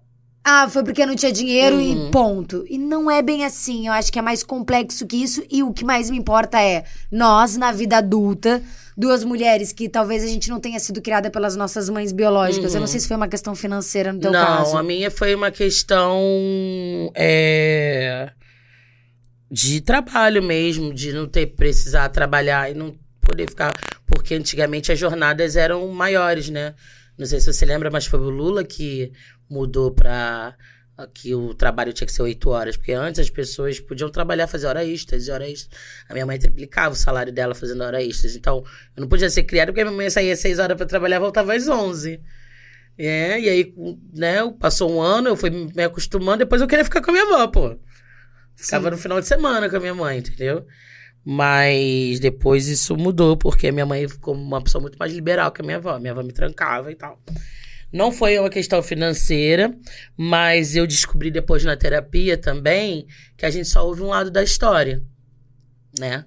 [0.45, 2.09] ah, foi porque não tinha dinheiro Uhum.
[2.09, 2.65] e ponto.
[2.69, 5.73] E não é bem assim, eu acho que é mais complexo que isso e o
[5.73, 8.63] que mais me importa é nós na vida adulta,
[8.97, 12.75] duas mulheres que talvez a gente não tenha sido criada pelas nossas mães biológicas.
[12.75, 12.91] Eu não Uhum.
[12.93, 14.77] sei se foi uma questão financeira no teu não, caso.
[14.77, 16.21] a minha foi uma questão
[17.15, 18.31] é,
[19.51, 23.73] de trabalho mesmo, de não ter precisar trabalhar e não poder ficar.
[24.07, 26.75] Porque antigamente as jornadas eram maiores, né?
[27.17, 29.13] Não sei se você lembra, mas foi o Lula que
[29.49, 30.57] mudou pra.
[31.13, 32.77] Que o trabalho tinha que ser oito horas.
[32.77, 35.79] Porque antes as pessoas podiam trabalhar, fazer hora extras e hora extras.
[36.09, 38.37] A minha mãe triplicava o salário dela fazendo hora extras.
[38.37, 38.63] Então,
[38.97, 41.17] eu não podia ser criada porque a minha mãe saía às seis horas pra trabalhar
[41.17, 42.21] e voltava às onze.
[42.97, 43.75] É, e aí,
[44.13, 47.25] né, passou um ano, eu fui me acostumando, depois eu queria ficar com a minha
[47.25, 47.77] avó, pô.
[48.55, 48.91] Ficava Sim.
[48.93, 50.65] no final de semana com a minha mãe, entendeu?
[51.25, 55.63] Mas depois isso mudou, porque a minha mãe ficou uma pessoa muito mais liberal que
[55.63, 55.99] a minha avó.
[55.99, 57.19] Minha avó me trancava e tal.
[57.93, 59.77] Não foi uma questão financeira,
[60.17, 63.07] mas eu descobri depois na terapia também
[63.37, 65.03] que a gente só ouve um lado da história,
[65.99, 66.25] né?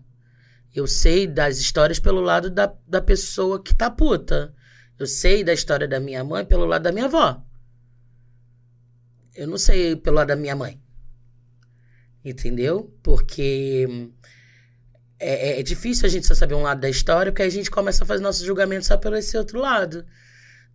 [0.74, 4.54] Eu sei das histórias pelo lado da, da pessoa que tá puta.
[4.98, 7.42] Eu sei da história da minha mãe pelo lado da minha avó.
[9.36, 10.80] Eu não sei pelo lado da minha mãe.
[12.24, 12.94] Entendeu?
[13.04, 14.12] Porque hum,
[15.20, 17.72] é, é- é difícil a gente só saber um lado da história, porque a gente
[17.72, 20.06] começa a fazer nosso julgamento só pelo esse outro lado.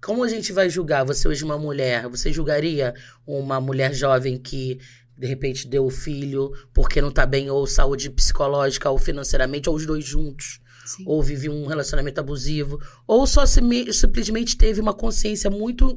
[0.03, 1.05] Como a gente vai julgar?
[1.05, 2.93] Você hoje uma mulher, você julgaria
[3.25, 4.81] uma mulher jovem que
[5.17, 9.77] de repente deu o filho porque não tá bem, ou saúde psicológica, ou financeiramente, ou
[9.77, 10.61] os dois juntos?
[10.85, 11.05] Sim.
[11.07, 15.97] ou vive um relacionamento abusivo, ou só simplesmente teve uma consciência muito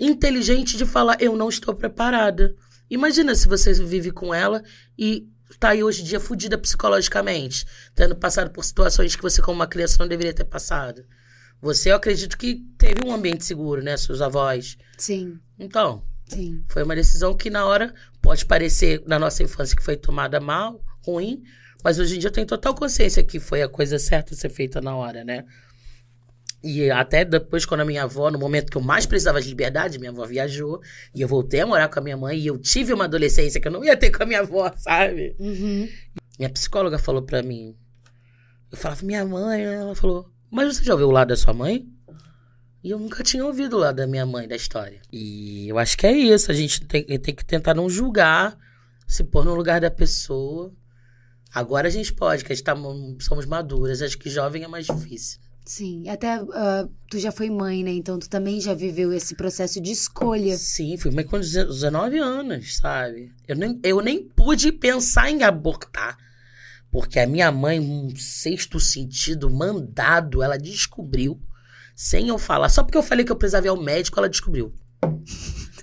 [0.00, 2.56] inteligente de falar: eu não estou preparada.
[2.88, 4.62] Imagina se você vive com ela
[4.98, 9.56] e tá aí hoje em dia fudida psicologicamente, tendo passado por situações que você, como
[9.56, 11.04] uma criança, não deveria ter passado.
[11.62, 13.96] Você, eu acredito que teve um ambiente seguro, né?
[13.96, 14.76] Seus avós.
[14.98, 16.64] Sim, Então, sim.
[16.68, 20.84] foi uma decisão que na hora pode parecer na nossa infância que foi tomada mal,
[21.06, 21.42] ruim,
[21.84, 24.48] mas hoje em dia eu tenho total consciência que foi a coisa certa a ser
[24.48, 25.44] feita na hora, né?
[26.64, 29.98] E até depois, quando a minha avó, no momento que eu mais precisava de liberdade,
[29.98, 30.80] minha avó viajou
[31.14, 33.66] e eu voltei a morar com a minha mãe e eu tive uma adolescência que
[33.66, 35.34] eu não ia ter com a minha avó, sabe?
[35.38, 35.88] Uhum.
[36.38, 37.76] Minha psicóloga falou pra mim.
[38.70, 41.88] Eu falava, minha mãe, ela falou, mas você já ouviu o lado da sua mãe?
[42.84, 45.00] E eu nunca tinha ouvido o lado da minha mãe, da história.
[45.10, 48.58] E eu acho que é isso, a gente tem, tem que tentar não julgar,
[49.06, 50.70] se pôr no lugar da pessoa.
[51.54, 52.76] Agora a gente pode, que a gente tá,
[53.20, 55.40] somos maduras, acho que jovem é mais difícil.
[55.64, 57.92] Sim, até ah, tu já foi mãe, né?
[57.92, 60.56] Então tu também já viveu esse processo de escolha.
[60.58, 63.32] Sim, fui mãe com 19 anos, sabe?
[63.46, 66.18] Eu nem, eu nem pude pensar em abortar.
[66.92, 71.40] Porque a minha mãe, um sexto sentido mandado, ela descobriu,
[71.96, 72.68] sem eu falar.
[72.68, 74.74] Só porque eu falei que eu precisava ir ao médico, ela descobriu.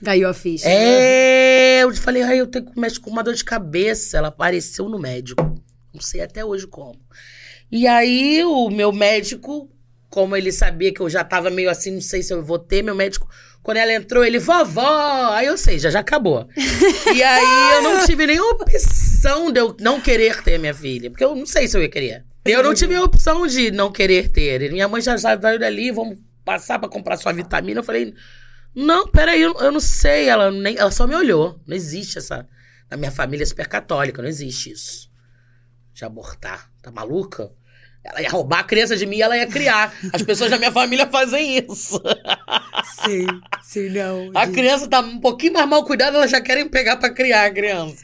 [0.05, 0.70] Caiu a ficha.
[0.70, 4.18] É, eu falei, ai, eu tenho que mexer com uma dor de cabeça.
[4.18, 5.43] Ela apareceu no médico.
[5.91, 7.01] Não sei até hoje como.
[7.72, 9.68] E aí, o meu médico,
[10.10, 12.84] como ele sabia que eu já tava meio assim, não sei se eu vou ter,
[12.84, 13.28] meu médico,
[13.62, 15.34] quando ela entrou, ele, vovó!
[15.34, 16.47] Aí eu sei, já, já acabou.
[17.14, 21.24] e aí eu não tive nenhuma opção de eu não querer ter minha filha, porque
[21.24, 22.26] eu não sei se eu ia querer.
[22.45, 24.72] Eu não tive a opção de não querer ter.
[24.72, 27.80] Minha mãe já saiu dali, vamos passar pra comprar sua vitamina.
[27.80, 28.14] Eu falei,
[28.74, 30.28] não, peraí, eu, eu não sei.
[30.30, 31.60] Ela, nem, ela só me olhou.
[31.68, 32.47] Não existe essa.
[32.89, 35.12] Na minha família é super católica, não existe isso.
[35.93, 36.72] De abortar.
[36.82, 37.51] Tá maluca?
[38.03, 39.93] Ela ia roubar a criança de mim e ela ia criar.
[40.14, 42.01] As pessoas da minha família fazem isso.
[43.06, 43.26] Sim,
[43.62, 44.32] sim, não.
[44.36, 47.52] A criança tá um pouquinho mais mal cuidada, elas já querem pegar pra criar a
[47.52, 48.04] criança.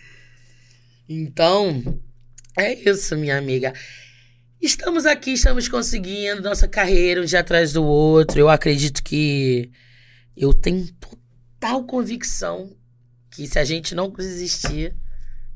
[1.08, 2.00] Então,
[2.58, 3.74] é isso, minha amiga.
[4.62, 8.40] Estamos aqui, estamos conseguindo nossa carreira um dia atrás do outro.
[8.40, 9.70] Eu acredito que
[10.36, 12.76] eu tenho total convicção
[13.30, 14.96] que se a gente não desistir,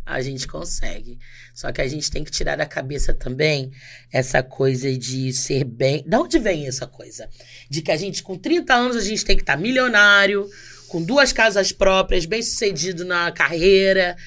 [0.10, 1.20] a gente consegue.
[1.53, 3.72] Só que a gente tem que tirar da cabeça também
[4.12, 6.03] essa coisa de ser bem.
[6.05, 7.30] Da onde vem essa coisa?
[7.70, 10.49] De que a gente, com 30 anos, a gente tem que estar tá milionário,
[10.88, 14.18] com duas casas próprias, bem sucedido na carreira,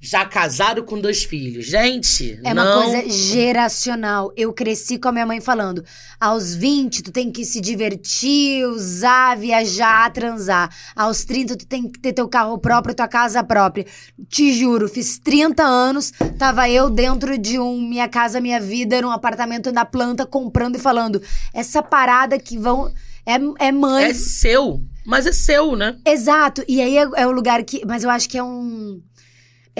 [0.00, 1.66] já casado com dois filhos.
[1.66, 2.64] Gente, é não...
[2.64, 4.32] uma coisa geracional.
[4.34, 5.84] Eu cresci com a minha mãe falando:
[6.18, 10.74] aos 20 tu tem que se divertir, usar, viajar, transar.
[10.96, 13.84] Aos 30 tu tem que ter teu carro próprio, tua casa própria.
[14.28, 19.10] Te juro, fiz 30 anos, tava eu dentro de um minha casa, minha vida, num
[19.10, 21.20] apartamento na planta comprando e falando:
[21.52, 22.90] essa parada que vão
[23.26, 24.04] é, é mãe.
[24.04, 25.98] É seu, mas é seu, né?
[26.06, 26.64] Exato.
[26.66, 29.02] E aí é, é o lugar que, mas eu acho que é um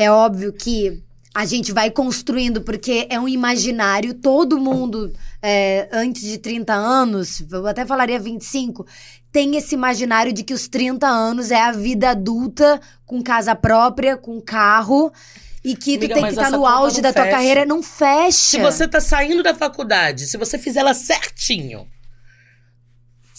[0.02, 1.02] é óbvio que
[1.34, 7.44] a gente vai construindo, porque é um imaginário, todo mundo, é, antes de 30 anos,
[7.52, 8.86] eu até falaria 25,
[9.30, 14.16] tem esse imaginário de que os 30 anos é a vida adulta, com casa própria,
[14.16, 15.12] com carro.
[15.62, 18.32] E que Amiga, tu tem que estar tá no auge da tua carreira, não fecha.
[18.32, 21.86] Se você tá saindo da faculdade, se você fizer ela certinho,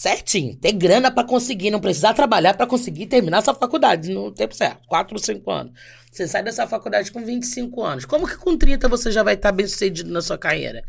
[0.02, 4.52] certinho, ter grana para conseguir, não precisar trabalhar para conseguir terminar sua faculdade no tempo
[4.52, 5.72] certo, 4 ou 5 anos.
[6.10, 8.04] Você sai dessa faculdade com 25 anos.
[8.04, 10.82] Como que com 30 você já vai estar tá bem sucedido na sua carreira?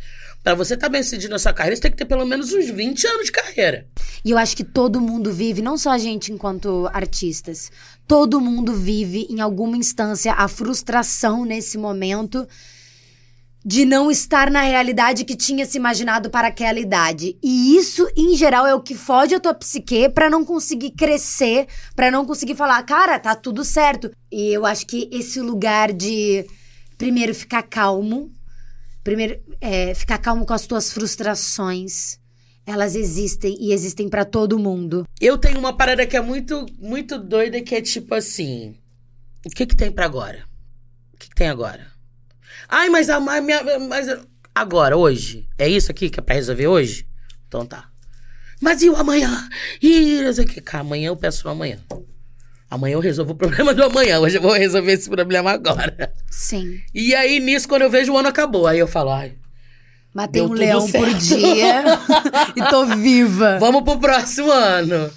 [0.43, 2.51] Para você estar tá bem sucedido na sua carreira, você tem que ter pelo menos
[2.51, 3.87] uns 20 anos de carreira.
[4.25, 7.71] E eu acho que todo mundo vive, não só a gente enquanto artistas,
[8.07, 12.47] todo mundo vive em alguma instância a frustração nesse momento
[13.65, 17.37] de não estar na realidade que tinha se imaginado para aquela idade.
[17.41, 21.67] E isso, em geral, é o que fode a tua psique para não conseguir crescer,
[21.95, 24.11] para não conseguir falar, cara, tá tudo certo.
[24.31, 26.45] E eu acho que esse lugar de
[26.97, 28.31] primeiro ficar calmo,
[29.03, 32.21] primeiro é, ficar calmo com as tuas frustrações.
[32.65, 35.05] Elas existem e existem para todo mundo.
[35.19, 38.75] Eu tenho uma parada que é muito, muito doida, que é tipo assim:
[39.45, 40.45] o que que tem para agora?
[41.13, 41.92] O que, que tem agora?
[42.69, 43.79] Ai, mas a minha.
[43.79, 44.07] Mas,
[44.53, 45.47] agora, hoje?
[45.57, 47.07] É isso aqui que é pra resolver hoje?
[47.47, 47.89] Então tá.
[48.61, 49.49] Mas e o amanhã?
[49.81, 50.63] E não sei o que.
[50.75, 51.79] Amanhã eu peço amanhã.
[52.69, 54.19] Amanhã eu resolvo o problema do amanhã.
[54.19, 56.13] Hoje eu vou resolver esse problema agora.
[56.31, 56.81] Sim.
[56.93, 59.35] E aí, nisso, quando eu vejo o ano acabou, aí eu falo, ai.
[60.13, 61.05] Matei um leão certo.
[61.05, 61.83] por dia
[62.55, 63.57] e tô viva.
[63.59, 65.11] Vamos pro próximo ano.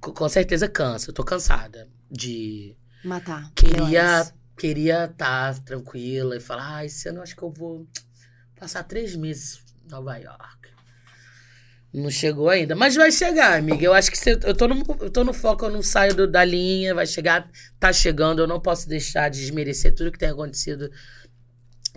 [0.00, 1.10] Com certeza cansa.
[1.10, 2.76] Eu tô cansada de.
[3.04, 3.50] Matar.
[3.54, 7.86] Queria leões queria estar tá tranquila e falar: ah, esse ano acho que eu vou
[8.58, 10.64] passar três meses em Nova York.
[11.92, 13.84] Não chegou ainda, mas vai chegar, amiga.
[13.84, 16.44] Eu acho que eu, tô no, eu tô no foco, eu não saio do, da
[16.44, 17.48] linha, vai chegar,
[17.78, 18.40] tá chegando.
[18.40, 20.90] Eu não posso deixar de desmerecer tudo que tem acontecido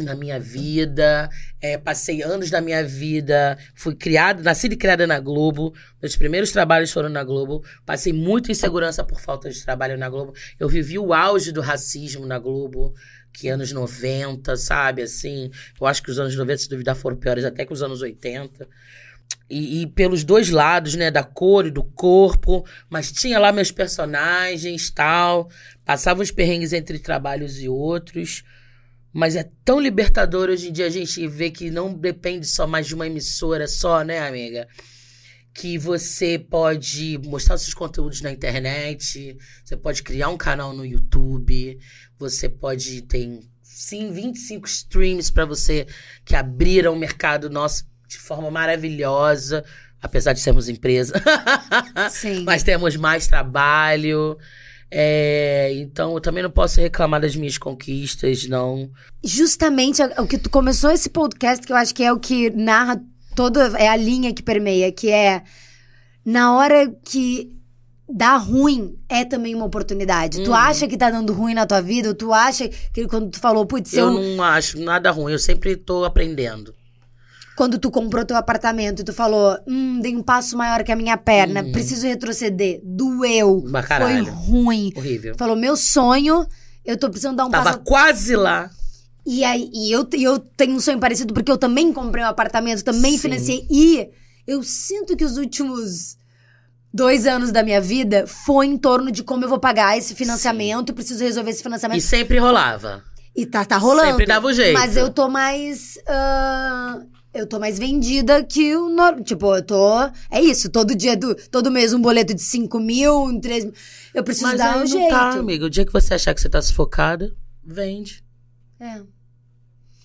[0.04, 1.30] na minha vida.
[1.62, 3.58] É, passei anos da minha vida.
[3.74, 5.74] Fui criada, nascida e criada na Globo.
[6.02, 7.64] Meus primeiros trabalhos foram na Globo.
[7.86, 10.34] Passei muita insegurança por falta de trabalho na Globo.
[10.60, 12.93] Eu vivi o auge do racismo na Globo.
[13.34, 15.04] Que anos 90, sabe?
[15.04, 18.02] Assim, eu acho que os anos 90, se duvidar, foram piores até que os anos
[18.02, 18.68] 80.
[19.50, 21.10] E, e, pelos dois lados, né?
[21.12, 22.66] Da cor e do corpo.
[22.89, 25.50] Mas tinha lá meus personagens tal.
[25.86, 28.43] Passava os perrengues entre trabalhos e outros.
[29.14, 32.88] Mas é tão libertador hoje em dia a gente ver que não depende só mais
[32.88, 34.68] de uma emissora só, né, amiga?
[35.53, 41.80] Que você pode mostrar seus conteúdos na internet, você pode criar um canal no YouTube,
[42.20, 45.88] você pode ter sim 25 streams para você
[46.24, 49.64] que abriram o mercado nosso de forma maravilhosa,
[50.01, 51.14] apesar de sermos empresa.
[52.10, 52.43] Sim.
[52.43, 54.38] Mas temos mais trabalho.
[54.89, 58.89] É, então eu também não posso reclamar das minhas conquistas, não.
[59.23, 63.01] Justamente o que tu começou esse podcast, que eu acho que é o que narra
[63.35, 63.77] toda.
[63.77, 65.43] É a linha que permeia, que é
[66.25, 67.55] na hora que
[68.09, 70.39] dá ruim é também uma oportunidade.
[70.39, 70.45] Uhum.
[70.45, 72.09] Tu acha que tá dando ruim na tua vida?
[72.09, 74.07] Ou tu acha que quando tu falou, putz, eu.
[74.07, 76.73] Eu não acho nada ruim, eu sempre tô aprendendo
[77.58, 80.95] quando tu comprou teu apartamento e tu falou, hum, dei um passo maior que a
[80.95, 81.72] minha perna, uhum.
[81.72, 82.80] preciso retroceder.
[82.84, 83.66] Doeu.
[83.97, 84.93] Foi ruim.
[84.95, 85.34] Horrível.
[85.36, 86.45] Falou, meu sonho,
[86.86, 87.78] eu tô precisando dar um Tava passo.
[87.80, 88.70] Tava quase lá.
[89.26, 92.84] E aí, e eu, eu tenho um sonho parecido porque eu também comprei um apartamento,
[92.84, 93.18] também Sim.
[93.18, 93.68] financiei.
[93.72, 94.08] E
[94.45, 96.16] eu sinto que os últimos
[96.93, 100.89] dois anos da minha vida foi em torno de como eu vou pagar esse financiamento,
[100.89, 100.93] Sim.
[100.93, 101.97] preciso resolver esse financiamento.
[101.97, 103.03] E sempre rolava.
[103.36, 104.12] E tá, tá rolando.
[104.12, 104.74] Sempre dava o jeito.
[104.74, 105.97] Mas eu tô mais.
[106.08, 108.89] Uh, eu tô mais vendida que o.
[108.89, 109.99] nor- Tipo, eu tô.
[110.31, 113.73] É isso, todo dia, do, todo mês um boleto de 5 mil, 3 mil.
[114.13, 115.09] Eu preciso Mas dar um não jeito.
[115.09, 115.65] tá, amiga.
[115.65, 118.23] O dia que você achar que você tá sufocada, vende.
[118.79, 119.01] É.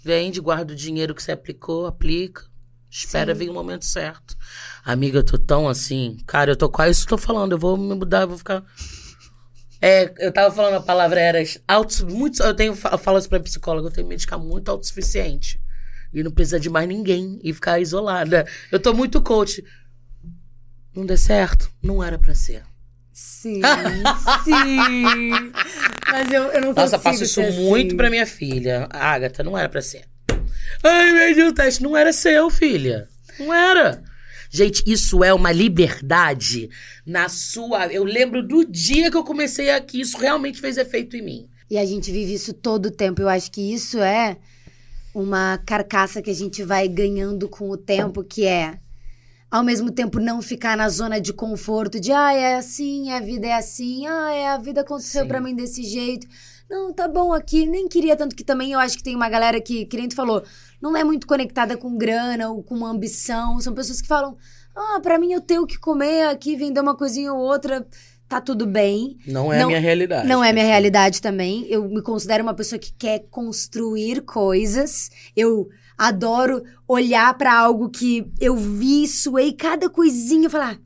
[0.04, 2.44] Vende, guarda o dinheiro que você aplicou, aplica.
[2.90, 3.38] Espera Sim.
[3.38, 4.36] vir o momento certo.
[4.84, 6.18] Amiga, eu tô tão assim.
[6.26, 7.52] Cara, eu tô quase tô falando.
[7.52, 8.62] Eu vou me mudar, eu vou ficar.
[9.80, 13.40] É, eu tava falando a palavra era auto, muito, eu tenho eu falo isso pra
[13.40, 15.60] psicóloga, eu tenho medo de ficar muito autossuficiente
[16.12, 18.46] e não precisar de mais ninguém e ficar isolada.
[18.70, 19.64] Eu tô muito coach.
[20.94, 22.62] Não deu certo, não era pra ser.
[23.12, 23.60] Sim,
[24.44, 25.52] sim.
[26.10, 27.96] Mas eu, eu não Nossa, passo isso ser muito assim.
[27.96, 28.88] pra minha filha.
[28.90, 30.04] A Agatha, não era pra ser.
[30.82, 31.82] Ai, perdi o teste.
[31.82, 33.08] Não era seu, filha.
[33.38, 34.02] Não era.
[34.50, 36.68] Gente, isso é uma liberdade
[37.06, 37.86] na sua.
[37.86, 41.48] Eu lembro do dia que eu comecei aqui, isso realmente fez efeito em mim.
[41.70, 43.22] E a gente vive isso todo o tempo.
[43.22, 44.36] Eu acho que isso é
[45.14, 48.78] uma carcaça que a gente vai ganhando com o tempo, que é
[49.50, 53.46] ao mesmo tempo não ficar na zona de conforto de ah, é assim, a vida
[53.46, 56.26] é assim, ah, é, a vida aconteceu pra mim desse jeito.
[56.70, 59.60] Não, tá bom aqui, nem queria tanto que também eu acho que tem uma galera
[59.60, 60.42] que, que nem tu falou,
[60.80, 63.60] não é muito conectada com grana ou com uma ambição.
[63.60, 64.38] São pessoas que falam:
[64.74, 67.86] "Ah, pra mim eu tenho o que comer aqui, vender uma coisinha ou outra,
[68.32, 69.16] tá tudo bem".
[69.26, 70.26] Não é Não- a minha realidade.
[70.28, 71.66] Não é minha realidade também.
[71.68, 75.10] Eu me considero uma pessoa que quer construir coisas.
[75.36, 80.78] Eu adoro olhar pra algo que eu vi, suei cada coisinha e falar: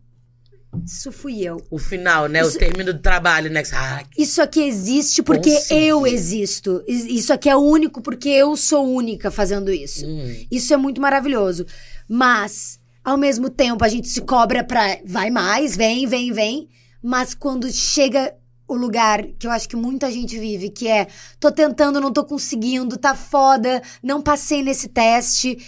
[0.72, 1.56] "Ah, isso fui eu.
[1.70, 2.40] O final, né?
[2.42, 3.62] Isso- O término do trabalho, né?
[3.72, 5.86] Ah, Isso aqui existe porque Consegui.
[5.86, 6.82] eu existo.
[6.86, 10.04] Is- Isso aqui é único porque eu sou única fazendo isso.
[10.06, 10.34] hum.
[10.50, 11.64] Isso é muito maravilhoso.
[12.08, 14.98] Mas, ao mesmo tempo, a gente se cobra pra.
[15.04, 16.68] Vai mais, vem, vem, vem.
[17.02, 18.34] Mas quando chega
[18.68, 21.06] o lugar que eu acho que muita gente vive, que é
[21.38, 25.58] tô tentando, não tô conseguindo, tá foda, não passei nesse teste.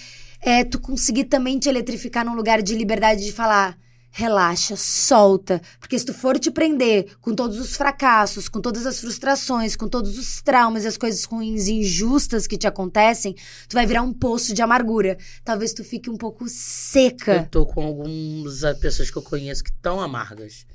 [0.40, 3.76] É, tu conseguir também te eletrificar num lugar de liberdade de falar.
[4.10, 5.60] Relaxa, solta.
[5.78, 9.86] Porque se tu for te prender com todos os fracassos, com todas as frustrações, com
[9.86, 13.34] todos os traumas e as coisas ruins e injustas que te acontecem,
[13.68, 15.18] tu vai virar um poço de amargura.
[15.44, 17.48] Talvez tu fique um pouco Eu seca.
[17.50, 20.66] tô com algumas pessoas que eu conheço que estão amargas.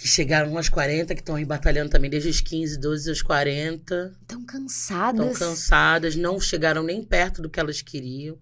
[0.00, 4.14] Que chegaram aos 40, que estão aí batalhando também desde os 15, 12 aos 40.
[4.26, 5.32] Tão cansadas.
[5.32, 8.38] Estão cansadas, não chegaram nem perto do que elas queriam.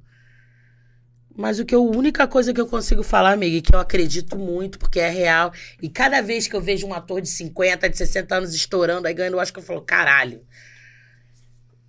[1.34, 3.80] Mas o que eu, a única coisa que eu consigo falar, amiga, e que eu
[3.80, 5.52] acredito muito, porque é real.
[5.82, 9.14] E cada vez que eu vejo um ator de 50, de 60 anos estourando, aí
[9.14, 10.42] ganhando, eu acho que eu falo, caralho.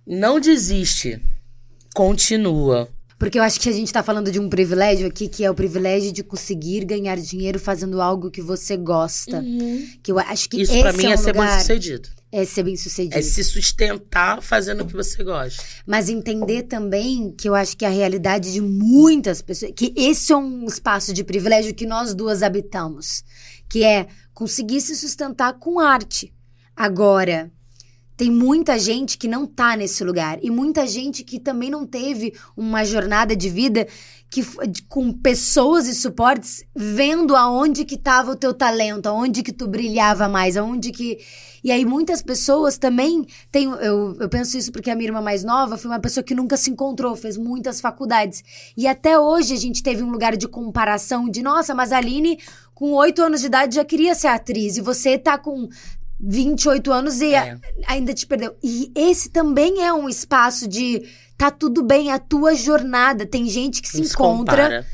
[0.04, 1.24] Não desiste.
[1.94, 2.88] Continua.
[3.20, 5.54] Porque eu acho que a gente tá falando de um privilégio aqui, que é o
[5.54, 9.44] privilégio de conseguir ganhar dinheiro fazendo algo que você gosta.
[10.02, 11.60] Que eu acho que Isso esse pra mim é, é, um ser bom lugar...
[11.60, 12.08] sucedido.
[12.32, 13.18] É ser bem sucedido.
[13.18, 15.62] É se sustentar fazendo o que você gosta.
[15.86, 19.72] Mas entender também que eu acho que a realidade de muitas pessoas.
[19.76, 23.22] Que esse é um espaço de privilégio que nós duas habitamos.
[23.68, 26.32] Que é conseguir se sustentar com arte.
[26.74, 27.52] Agora,
[28.20, 30.38] tem muita gente que não tá nesse lugar.
[30.42, 33.88] E muita gente que também não teve uma jornada de vida
[34.28, 34.44] que,
[34.90, 40.28] com pessoas e suportes vendo aonde que tava o teu talento, aonde que tu brilhava
[40.28, 41.18] mais, aonde que.
[41.64, 43.70] E aí muitas pessoas também têm.
[43.80, 46.58] Eu, eu penso isso porque a minha irmã mais nova foi uma pessoa que nunca
[46.58, 48.44] se encontrou, fez muitas faculdades.
[48.76, 52.38] E até hoje a gente teve um lugar de comparação de, nossa, mas a Aline,
[52.74, 54.76] com oito anos de idade, já queria ser atriz.
[54.76, 55.70] E você tá com
[56.22, 57.56] 28 anos e É.
[57.86, 58.54] ainda te perdeu.
[58.62, 61.02] E esse também é um espaço de
[61.38, 63.24] tá tudo bem, é a tua jornada.
[63.26, 64.86] Tem gente que se encontra compara.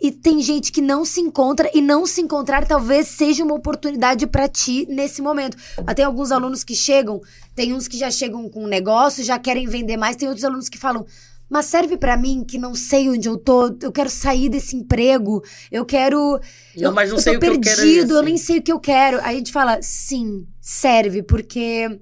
[0.00, 4.26] e tem gente que não se encontra e não se encontrar talvez seja uma oportunidade
[4.26, 5.56] pra ti nesse momento.
[5.86, 7.20] Ah, Tem alguns alunos que chegam,
[7.54, 10.68] tem uns que já chegam com um negócio, já querem vender mais, tem outros alunos
[10.68, 11.06] que falam:
[11.48, 15.40] "Mas serve pra mim que não sei onde eu tô, eu quero sair desse emprego,
[15.70, 16.40] eu quero
[16.76, 18.44] Não, eu, mas não eu sei tô o que eu quero perdido, eu nem assim.
[18.44, 19.18] sei o que eu quero".
[19.22, 22.00] Aí a gente fala: "Sim, serve porque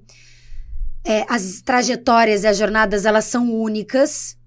[1.03, 4.37] é, as trajetórias e as jornadas elas são únicas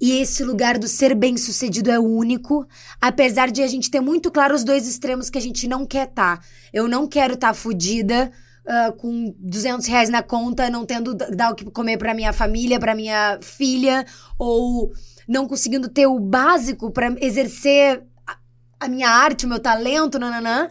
[0.00, 2.66] e esse lugar do ser bem sucedido é único,
[3.00, 6.08] apesar de a gente ter muito claro os dois extremos que a gente não quer
[6.08, 6.40] estar.
[6.72, 8.30] Eu não quero estar fodida
[8.64, 12.78] ah, com 200 reais na conta, não tendo dar o que comer pra minha família,
[12.78, 14.06] pra minha filha,
[14.38, 14.92] ou
[15.26, 18.36] não conseguindo ter o básico pra exercer a,
[18.80, 20.70] a minha arte, o meu talento, nananã.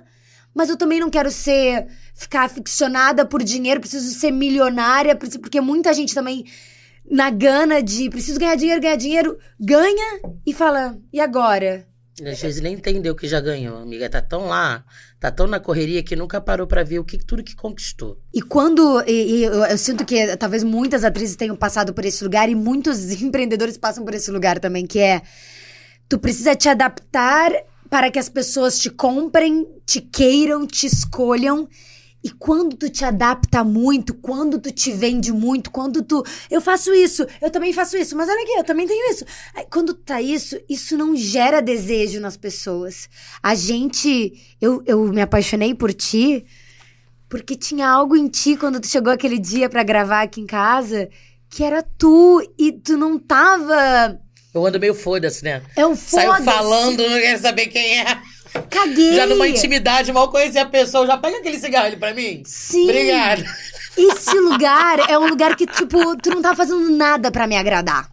[0.53, 1.87] Mas eu também não quero ser
[2.17, 6.43] ficar aficionada por dinheiro, preciso ser milionária, porque muita gente também
[7.09, 11.87] na gana de preciso ganhar dinheiro, ganhar dinheiro, ganha e fala: "E agora?
[12.19, 14.09] Às vezes nem entendeu que já ganhou, amiga.
[14.09, 14.83] Tá tão lá,
[15.19, 18.19] tá tão na correria que nunca parou pra ver o que tudo que conquistou.
[18.33, 19.03] E quando.
[19.05, 22.55] E, e eu, eu sinto que talvez muitas atrizes tenham passado por esse lugar e
[22.55, 25.21] muitos empreendedores passam por esse lugar também, que é.
[26.09, 27.51] Tu precisa te adaptar
[27.87, 31.67] para que as pessoas te comprem, te queiram, te escolham.
[32.23, 36.23] E quando tu te adapta muito, quando tu te vende muito, quando tu.
[36.49, 39.23] Eu faço isso, eu também faço isso, mas olha aqui, eu também tenho isso.
[39.55, 43.07] Aí, quando tá isso, isso não gera desejo nas pessoas.
[43.41, 44.33] A gente.
[44.59, 46.45] Eu, eu me apaixonei por ti
[47.29, 51.09] porque tinha algo em ti quando tu chegou aquele dia para gravar aqui em casa
[51.49, 54.19] que era tu e tu não tava.
[54.53, 55.61] Eu ando meio foda-se, né?
[55.75, 58.21] É um foda Saiu falando, não quero saber quem é.
[58.69, 59.15] Caguei.
[59.15, 62.43] Já numa intimidade, mal conhecer a pessoa, já pega aquele cigarro ali pra mim.
[62.45, 62.83] Sim.
[62.83, 63.43] Obrigada.
[63.97, 68.09] Esse lugar é um lugar que, tipo, tu não tava fazendo nada pra me agradar.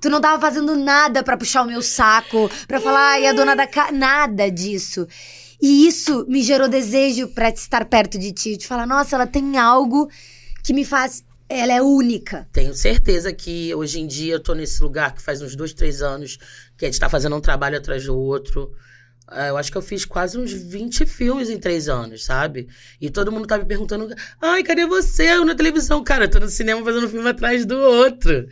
[0.00, 3.54] Tu não tava fazendo nada pra puxar o meu saco, pra falar, ai, a dona
[3.54, 3.92] da casa.
[3.92, 5.06] Nada disso.
[5.60, 8.56] E isso me gerou desejo pra estar perto de ti.
[8.56, 10.10] De falar, nossa, ela tem algo
[10.64, 11.22] que me faz.
[11.48, 12.48] Ela é única.
[12.52, 16.00] Tenho certeza que hoje em dia eu tô nesse lugar que faz uns dois, três
[16.00, 16.38] anos,
[16.78, 18.72] que a gente tá fazendo um trabalho atrás do outro.
[19.30, 22.68] Ah, Eu acho que eu fiz quase uns 20 filmes em três anos, sabe?
[23.00, 25.30] E todo mundo tá me perguntando: ai, cadê você?
[25.30, 26.02] Eu na televisão.
[26.02, 28.48] Cara, eu tô no cinema fazendo um filme atrás do outro.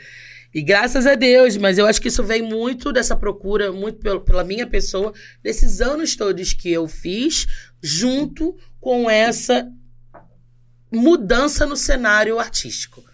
[0.54, 4.44] E graças a Deus, mas eu acho que isso vem muito dessa procura, muito pela
[4.44, 5.12] minha pessoa,
[5.42, 7.46] desses anos todos que eu fiz,
[7.82, 9.70] junto com essa
[10.90, 13.04] mudança no cenário artístico,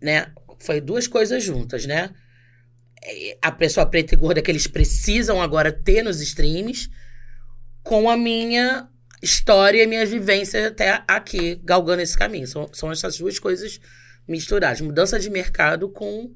[0.00, 0.26] né?
[0.58, 2.10] Foi duas coisas juntas, né?
[3.40, 6.90] A pessoa preta e gorda que eles precisam agora ter nos streams,
[7.82, 8.88] com a minha
[9.22, 12.46] história e minha vivência até aqui, galgando esse caminho.
[12.46, 13.80] São, são essas duas coisas
[14.26, 14.80] misturadas.
[14.80, 16.30] Mudança de mercado com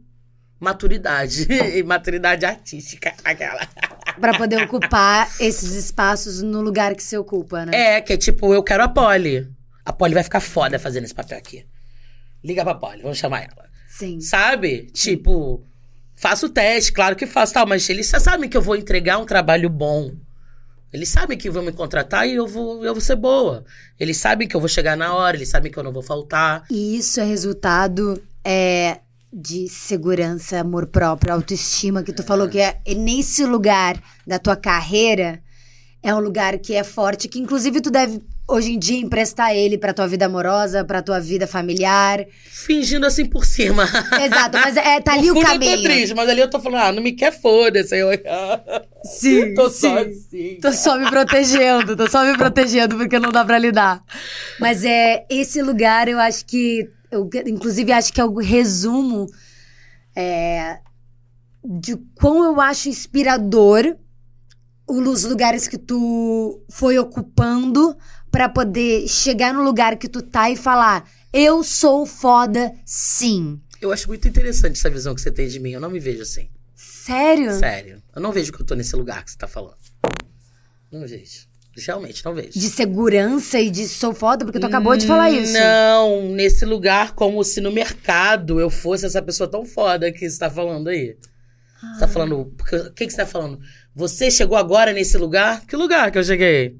[0.58, 1.46] maturidade.
[1.74, 3.66] e maturidade artística, aquela.
[4.20, 7.96] Pra poder ocupar esses espaços no lugar que você ocupa, né?
[7.96, 9.50] É, que é tipo, eu quero a Polly.
[9.84, 11.66] A Polly vai ficar foda fazendo esse papel aqui.
[12.44, 13.70] Liga pra Polly, vamos chamar ela.
[13.88, 14.20] Sim.
[14.20, 14.86] Sabe?
[14.92, 15.64] Tipo,
[16.22, 19.26] faço o teste, claro que faço, tal, mas eles sabem que eu vou entregar um
[19.26, 20.12] trabalho bom.
[20.92, 23.64] Eles sabem que vão me contratar e eu vou, eu vou ser boa.
[23.98, 26.64] Eles sabem que eu vou chegar na hora, eles sabem que eu não vou faltar.
[26.70, 29.00] E isso é resultado é,
[29.32, 34.54] de segurança, amor próprio, autoestima, que tu falou que é é nesse lugar da tua
[34.54, 35.42] carreira
[36.02, 39.78] é um lugar que é forte, que inclusive tu deve hoje em dia emprestar ele
[39.78, 42.24] pra tua vida amorosa, pra tua vida familiar.
[42.44, 43.84] Fingindo assim por cima.
[44.20, 45.72] Exato, mas é, tá ali o caminho.
[45.72, 47.96] Eu tô triste, mas ali eu tô falando, ah, não me quer, foda-se.
[47.96, 48.08] Eu
[49.04, 49.80] Sim, tô sim.
[49.80, 50.58] só assim.
[50.60, 54.02] Tô só me protegendo, tô só me protegendo porque não dá pra lidar.
[54.60, 56.88] Mas é esse lugar, eu acho que.
[57.10, 59.26] Eu, inclusive, acho que é o resumo
[60.16, 60.78] é,
[61.64, 63.96] de quão eu acho inspirador
[64.86, 67.96] os lugares que tu foi ocupando
[68.32, 73.60] pra poder chegar no lugar que tu tá e falar: eu sou foda, sim.
[73.80, 75.70] Eu acho muito interessante essa visão que você tem de mim.
[75.72, 76.48] Eu não me vejo assim.
[76.74, 77.52] Sério?
[77.52, 78.02] Sério.
[78.14, 79.76] Eu não vejo que eu tô nesse lugar que você tá falando.
[80.90, 81.46] Não vejo.
[81.76, 82.50] Realmente, não vejo.
[82.52, 85.54] De segurança e de sou foda, porque tu acabou de falar isso.
[85.54, 90.38] Não, nesse lugar, como se no mercado eu fosse essa pessoa tão foda que você
[90.38, 91.16] tá falando aí.
[91.94, 92.52] Você tá falando.
[92.56, 93.58] porque- O que, que você tá falando?
[93.96, 95.64] Você chegou agora nesse lugar?
[95.66, 96.76] Que lugar que eu cheguei?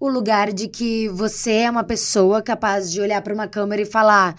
[0.00, 3.86] O lugar de que você é uma pessoa capaz de olhar para uma câmera e
[3.86, 4.36] falar: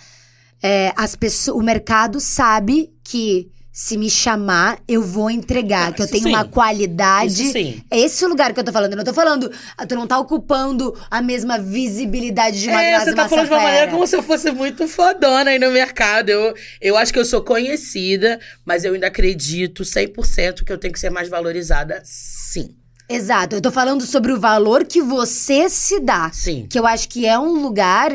[0.61, 6.01] é, as pessoas, o mercado sabe que se me chamar, eu vou entregar, Ah, que
[6.01, 6.29] eu tenho sim.
[6.29, 7.43] uma qualidade.
[7.43, 7.81] Isso sim.
[7.89, 8.91] É esse o lugar que eu tô falando.
[8.91, 12.89] Eu não tô falando, ah, tu não tá ocupando a mesma visibilidade de uma É,
[12.89, 15.71] Grazi você tá falando de uma maneira como se eu fosse muito fodona aí no
[15.71, 16.29] mercado.
[16.29, 20.93] Eu, eu acho que eu sou conhecida, mas eu ainda acredito 100% que eu tenho
[20.93, 22.75] que ser mais valorizada, sim.
[23.09, 26.29] Exato, eu tô falando sobre o valor que você se dá.
[26.31, 26.67] Sim.
[26.69, 28.11] Que eu acho que é um lugar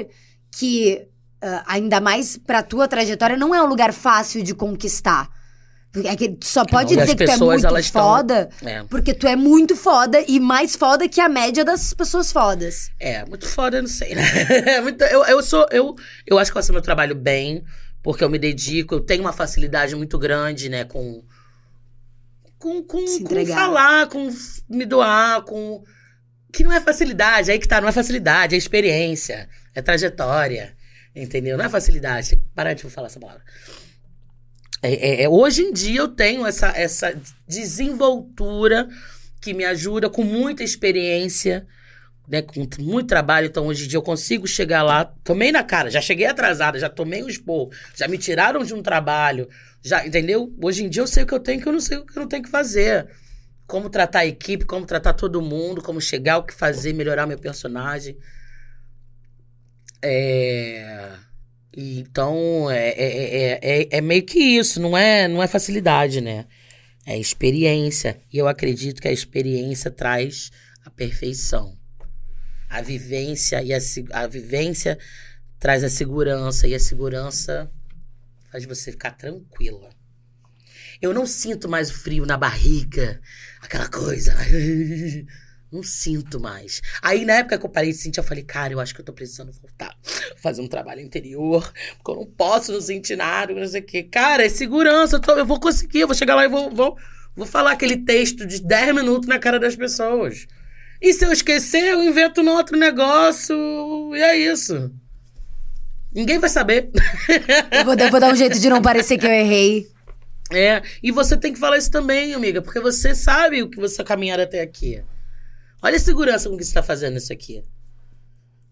[0.57, 1.03] que,
[1.43, 5.29] ah, ainda mais pra tua trajetória, não é um lugar fácil de conquistar.
[5.93, 8.83] Porque É que tu só pode Não, dizer que tu é muito foda, É.
[8.85, 12.91] porque tu é muito foda e mais foda que a média das pessoas fodas.
[12.99, 14.23] É, muito foda, eu não sei, né?
[14.77, 15.67] É muito- eu, eu sou.
[15.71, 15.95] Eu,
[16.27, 17.63] eu acho que eu faço meu trabalho bem,
[18.03, 21.23] porque eu me dedico, eu tenho uma facilidade muito grande, né, com.
[22.59, 24.29] Com, com, com falar, com
[24.69, 25.83] me doar, com.
[26.53, 30.77] Que não é facilidade, aí que tá, não é facilidade, é experiência, é trajetória,
[31.15, 31.59] entendeu?
[31.59, 32.31] Não é facilidade.
[32.31, 33.43] Tem que parar de falar essa palavra.
[34.83, 38.89] É, é- é- hoje em dia eu tenho essa, essa desenvoltura
[39.41, 41.67] que me ajuda com muita experiência,
[42.29, 43.47] né, com muito trabalho.
[43.47, 46.89] Então hoje em dia eu consigo chegar lá, tomei na cara, já cheguei atrasada, já
[46.89, 49.49] tomei um expor, já me tiraram de um trabalho,
[49.83, 50.53] já, entendeu?
[50.62, 52.07] Hoje em dia eu sei o que eu tenho e que eu não sei o
[52.07, 53.09] que eu não tenho que fazer.
[53.66, 57.39] como tratar a equipe, como tratar todo mundo, como chegar, o que fazer, melhorar meu
[57.39, 58.16] personagem.
[60.03, 61.09] É...
[61.77, 66.47] Então, é, é, é, é, meio que isso, não é, não é facilidade, né?
[67.07, 68.20] É experiência.
[68.33, 70.51] E eu acredito que a experiência traz
[70.85, 71.77] a perfeição.
[72.75, 73.79] A vivência e a,
[74.12, 74.99] a vivência
[75.61, 77.70] traz a segurança e a segurança
[78.51, 79.91] faz você ficar tranquila.
[81.01, 83.20] Eu não sinto mais o frio na barriga,
[83.61, 84.35] aquela coisa.
[85.70, 86.81] Não sinto mais.
[87.03, 89.05] Aí, na época que eu parei de sentir, eu falei, cara, eu acho que eu
[89.05, 89.93] tô precisando voltar.
[90.37, 94.05] Fazer um trabalho interior, porque eu não posso não sentir nada, não sei o quê.
[94.05, 96.97] Cara, é segurança, eu, tô, eu vou conseguir, eu vou chegar lá e vou, vou,
[97.35, 100.47] vou falar aquele texto de 10 minutos na cara das pessoas.
[101.01, 103.55] E se eu esquecer, eu invento um outro negócio,
[104.15, 104.91] e é isso.
[106.15, 106.91] Ninguém vai saber.
[107.71, 109.89] Eu vou, eu vou dar um jeito de não parecer que eu errei.
[110.53, 114.05] É, e você tem que falar isso também, amiga, porque você sabe o que você
[114.05, 115.03] caminhar até aqui.
[115.83, 117.65] Olha a segurança com que você está fazendo isso aqui.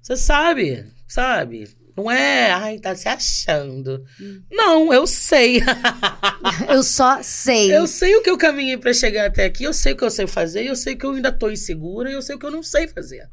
[0.01, 1.69] Você sabe, sabe?
[1.97, 4.05] Não é, ai, tá se achando.
[4.21, 4.43] Hum.
[4.51, 5.63] Não, eu sei.
[6.69, 7.75] eu só sei.
[7.75, 10.11] Eu sei o que eu caminhei para chegar até aqui, eu sei o que eu
[10.11, 12.51] sei fazer, eu sei que eu ainda tô insegura e eu sei o que eu
[12.51, 13.29] não sei fazer.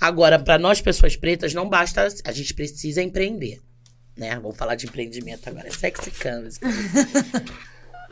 [0.00, 3.60] Agora, para nós pessoas pretas não basta, a gente precisa empreender,
[4.16, 4.36] né?
[4.36, 6.60] Vamos falar de empreendimento agora, é sexy canvas.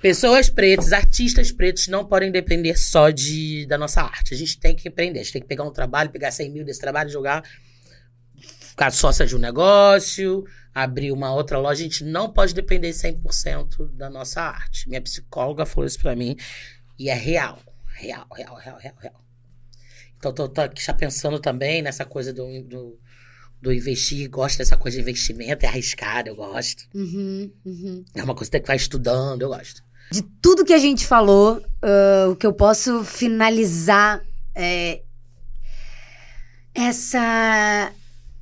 [0.00, 4.34] Pessoas pretas, artistas pretos não podem depender só de, da nossa arte.
[4.34, 5.20] A gente tem que empreender.
[5.20, 7.42] A gente tem que pegar um trabalho, pegar 100 mil desse trabalho, jogar,
[8.76, 11.80] ficar sócia de um negócio, abrir uma outra loja.
[11.80, 14.86] A gente não pode depender 100% da nossa arte.
[14.86, 16.36] Minha psicóloga falou isso pra mim
[16.98, 17.58] e é real.
[17.94, 19.24] Real, real, real, real, real.
[20.18, 22.98] Então, tô, tô aqui já pensando também nessa coisa do, do
[23.58, 26.84] do investir, gosto dessa coisa de investimento, é arriscado, eu gosto.
[26.94, 28.04] Uhum, uhum.
[28.14, 29.82] É uma coisa que tem que vai estudando, eu gosto.
[30.12, 34.22] De tudo que a gente falou, uh, o que eu posso finalizar
[34.54, 35.00] é
[36.74, 37.90] essa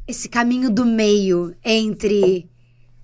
[0.06, 2.48] esse caminho do meio entre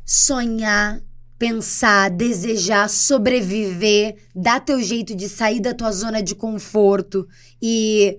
[0.04, 1.00] sonhar,
[1.38, 7.26] pensar, desejar, sobreviver, dar teu jeito de sair da tua zona de conforto
[7.60, 8.18] e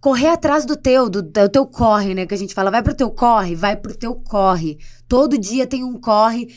[0.00, 2.26] correr atrás do teu, do, do teu corre, né?
[2.26, 4.78] Que a gente fala, vai pro teu corre, vai pro teu corre.
[5.08, 6.48] Todo dia tem um corre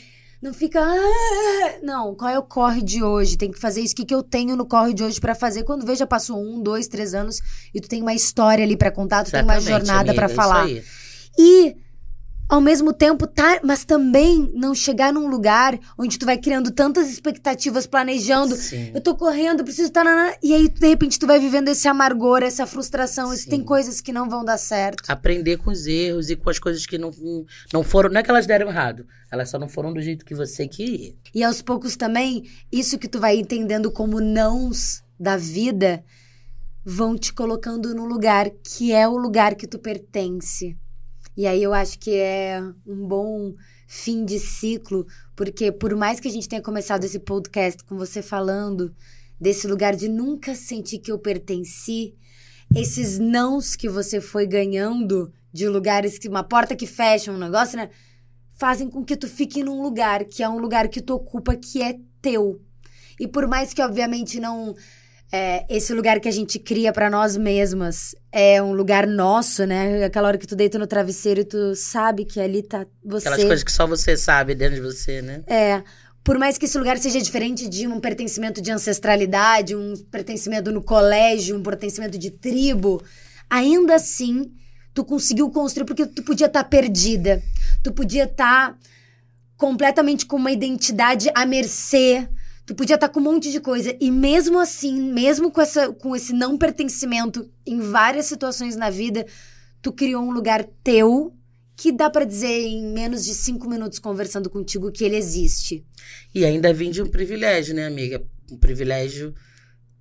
[0.44, 0.78] não fica.
[0.78, 1.78] Ah!
[1.82, 3.38] Não, qual é o corre de hoje?
[3.38, 3.94] Tem que fazer isso.
[3.94, 5.64] O que, que eu tenho no corre de hoje para fazer?
[5.64, 7.40] Quando veja, passou um, dois, três anos
[7.72, 10.68] e tu tem uma história ali para contar, tu Exatamente, tem uma jornada para falar.
[11.38, 11.76] E
[12.48, 17.10] ao mesmo tempo, tá, mas também não chegar num lugar onde tu vai criando tantas
[17.10, 18.54] expectativas, planejando.
[18.54, 18.92] Sim.
[18.94, 20.04] Eu tô correndo, preciso estar.
[20.04, 23.32] Tá e aí, de repente, tu vai vivendo esse amargor, essa frustração.
[23.32, 25.02] Esse, tem coisas que não vão dar certo.
[25.08, 27.10] Aprender com os erros e com as coisas que não,
[27.72, 28.10] não foram.
[28.10, 31.14] Não é que elas deram errado, elas só não foram do jeito que você queria.
[31.34, 36.04] E aos poucos também, isso que tu vai entendendo como nãos da vida
[36.84, 40.76] vão te colocando no lugar que é o lugar que tu pertence.
[41.36, 43.54] E aí eu acho que é um bom
[43.86, 48.22] fim de ciclo, porque por mais que a gente tenha começado esse podcast com você
[48.22, 48.94] falando
[49.40, 52.14] desse lugar de nunca sentir que eu pertenci,
[52.74, 57.76] esses nãos que você foi ganhando de lugares que uma porta que fecha, um negócio,
[57.76, 57.90] né?
[58.52, 61.82] Fazem com que tu fique num lugar que é um lugar que tu ocupa que
[61.82, 62.60] é teu.
[63.18, 64.74] E por mais que obviamente não
[65.36, 70.04] é, esse lugar que a gente cria para nós mesmas é um lugar nosso, né?
[70.04, 73.26] Aquela hora que tu deita no travesseiro e tu sabe que ali tá você.
[73.26, 75.42] Aquelas coisas que só você sabe dentro de você, né?
[75.48, 75.82] É.
[76.22, 80.80] Por mais que esse lugar seja diferente de um pertencimento de ancestralidade, um pertencimento no
[80.80, 83.02] colégio, um pertencimento de tribo,
[83.50, 84.52] ainda assim
[84.94, 87.42] tu conseguiu construir porque tu podia estar tá perdida.
[87.82, 88.78] Tu podia estar tá
[89.56, 92.28] completamente com uma identidade à mercê
[92.66, 93.94] Tu podia estar tá com um monte de coisa.
[94.00, 99.26] E mesmo assim, mesmo com, essa, com esse não pertencimento em várias situações na vida,
[99.82, 101.34] tu criou um lugar teu
[101.76, 105.84] que dá para dizer em menos de cinco minutos conversando contigo que ele existe.
[106.34, 108.24] E ainda vim de um privilégio, né, amiga?
[108.50, 109.34] Um privilégio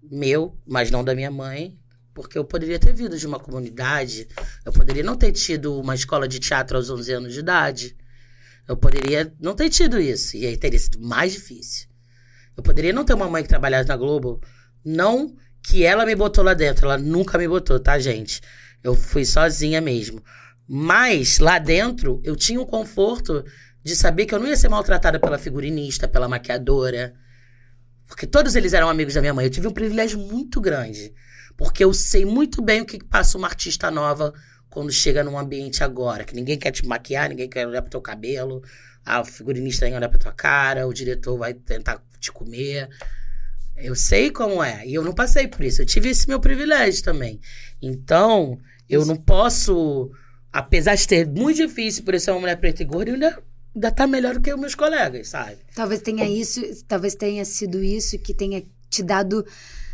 [0.01, 1.77] meu, mas não da minha mãe,
[2.13, 4.27] porque eu poderia ter vindo de uma comunidade,
[4.63, 7.97] eu poderia não ter tido uma escola de teatro aos 11 anos de idade,
[8.67, 11.87] eu poderia não ter tido isso, e aí teria sido mais difícil.
[12.55, 14.41] Eu poderia não ter uma mãe que trabalhasse na Globo.
[14.83, 16.85] Não que ela me botou lá dentro.
[16.85, 18.41] Ela nunca me botou, tá, gente?
[18.83, 20.23] Eu fui sozinha mesmo.
[20.67, 23.43] Mas lá dentro eu tinha o conforto
[23.83, 27.13] de saber que eu não ia ser maltratada pela figurinista, pela maquiadora.
[28.07, 29.45] Porque todos eles eram amigos da minha mãe.
[29.45, 31.13] Eu tive um privilégio muito grande.
[31.57, 34.33] Porque eu sei muito bem o que passa uma artista nova
[34.69, 36.23] quando chega num ambiente agora.
[36.23, 38.61] Que ninguém quer te maquiar, ninguém quer olhar pro teu cabelo.
[39.05, 42.89] A figurinista vai olhar pra tua cara, o diretor vai tentar te comer.
[43.75, 44.85] Eu sei como é.
[44.85, 45.81] E eu não passei por isso.
[45.81, 47.39] Eu tive esse meu privilégio também.
[47.81, 48.59] Então,
[48.89, 50.11] eu não posso.
[50.51, 53.43] Apesar de ser muito difícil por eu ser uma mulher preta e gorda, eu ainda,
[53.73, 55.57] ainda tá melhor do que os meus colegas, sabe?
[55.73, 59.43] Talvez tenha isso, talvez tenha sido isso que tenha te dado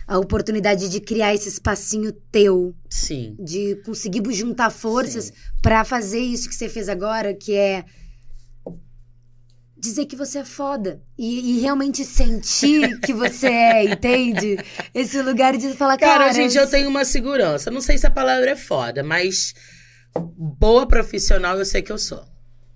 [0.05, 3.37] a oportunidade de criar esse espacinho teu, Sim.
[3.39, 5.31] de conseguir juntar forças
[5.61, 7.85] pra fazer isso que você fez agora, que é
[9.79, 14.57] dizer que você é foda e, e realmente sentir que você é, entende?
[14.93, 17.71] Esse lugar de falar, cara, Cara, gente, eu tenho uma segurança.
[17.71, 19.53] Não sei se a palavra é foda, mas
[20.37, 22.23] boa profissional eu sei que eu sou.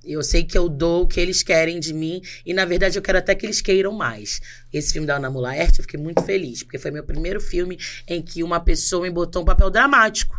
[0.03, 3.01] Eu sei que eu dou o que eles querem de mim e, na verdade, eu
[3.01, 4.41] quero até que eles queiram mais.
[4.71, 8.21] Esse filme da Ana Mulaerte, eu fiquei muito feliz, porque foi meu primeiro filme em
[8.21, 10.38] que uma pessoa me botou um papel dramático.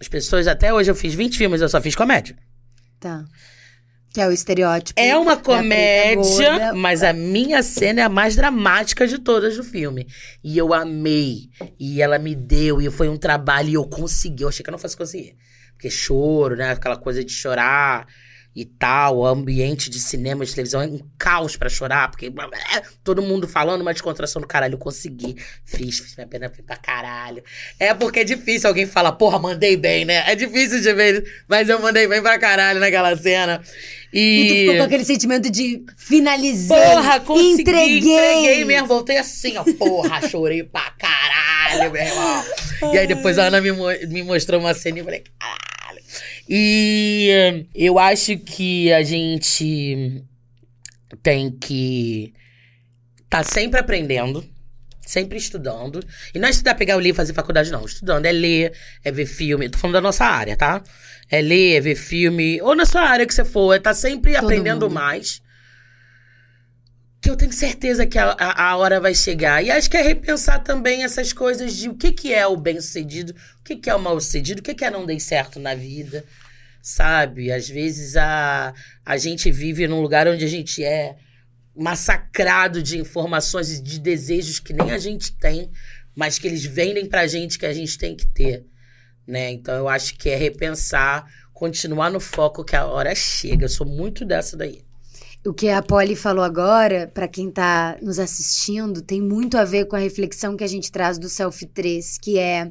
[0.00, 2.36] As pessoas, até hoje, eu fiz 20 filmes, eu só fiz comédia.
[2.98, 3.24] Tá.
[4.12, 4.98] Que é o estereótipo.
[4.98, 6.74] É uma comédia, gorda.
[6.74, 10.06] mas a minha cena é a mais dramática de todas do filme.
[10.42, 11.50] E eu amei.
[11.78, 14.42] E ela me deu, e foi um trabalho, e eu consegui.
[14.42, 15.36] Eu achei que eu não fosse conseguir.
[15.72, 16.72] Porque choro, né?
[16.72, 18.06] Aquela coisa de chorar
[18.60, 19.18] e tal.
[19.18, 22.32] O ambiente de cinema, de televisão é um caos pra chorar, porque
[23.04, 24.74] todo mundo falando uma descontração do caralho.
[24.74, 25.36] Eu consegui.
[25.64, 27.42] Fiz, fiz minha pena pra caralho.
[27.78, 30.24] É porque é difícil alguém falar, porra, mandei bem, né?
[30.30, 33.62] É difícil de ver, mas eu mandei bem pra caralho naquela cena.
[34.12, 34.58] E tu E.
[34.60, 37.98] ficou com aquele sentimento de finalizei, Porra, consegui, entreguei.
[37.98, 38.88] entreguei mesmo.
[38.88, 39.64] Voltei assim, ó.
[39.78, 42.44] Porra, chorei pra caralho, meu irmão.
[42.94, 45.67] E aí depois a Ana me, mo- me mostrou uma cena e eu falei, caralho.
[46.48, 50.24] E eh, eu acho que a gente
[51.22, 52.32] tem que
[53.28, 54.44] tá sempre aprendendo,
[55.00, 56.00] sempre estudando.
[56.34, 57.84] E não é estudar, pegar o livro e fazer faculdade, não.
[57.84, 58.72] Estudando é ler,
[59.04, 59.68] é ver filme.
[59.68, 60.82] Tô falando da nossa área, tá?
[61.30, 62.60] É ler, é ver filme.
[62.62, 64.94] Ou na sua área que você for, é tá sempre Todo aprendendo mundo.
[64.94, 65.42] mais.
[67.20, 69.62] Que eu tenho certeza que a, a, a hora vai chegar.
[69.62, 73.34] E acho que é repensar também essas coisas de o que, que é o bem-sucedido,
[73.60, 76.24] o que, que é o mal-sucedido, o que, que é não dar certo na vida.
[76.80, 77.50] Sabe?
[77.50, 78.72] Às vezes a,
[79.04, 81.16] a gente vive num lugar onde a gente é
[81.78, 85.70] massacrado de informações e de desejos que nem a gente tem,
[86.14, 88.66] mas que eles vendem pra gente que a gente tem que ter,
[89.24, 89.52] né?
[89.52, 93.64] Então eu acho que é repensar, continuar no foco que a hora chega.
[93.64, 94.87] Eu sou muito dessa daí.
[95.48, 99.86] O que a Polly falou agora, pra quem tá nos assistindo, tem muito a ver
[99.86, 102.70] com a reflexão que a gente traz do Selfie 3, que é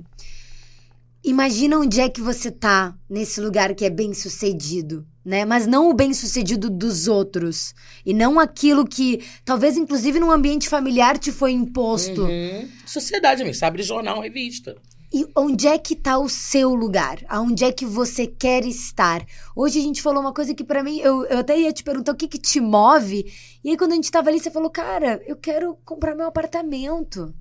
[1.24, 5.44] imagina onde é que você tá nesse lugar que é bem sucedido, né?
[5.44, 7.74] Mas não o bem sucedido dos outros.
[8.06, 12.26] E não aquilo que, talvez, inclusive, num ambiente familiar te foi imposto.
[12.26, 12.70] Uhum.
[12.86, 13.58] Sociedade, amigo.
[13.58, 14.76] Você abre jornal, revista.
[15.14, 17.20] E onde é que tá o seu lugar?
[17.30, 19.26] Aonde é que você quer estar?
[19.56, 22.12] Hoje a gente falou uma coisa que pra mim, eu, eu até ia te perguntar
[22.12, 23.26] o que que te move.
[23.64, 27.34] E aí quando a gente tava ali, você falou, cara, eu quero comprar meu apartamento.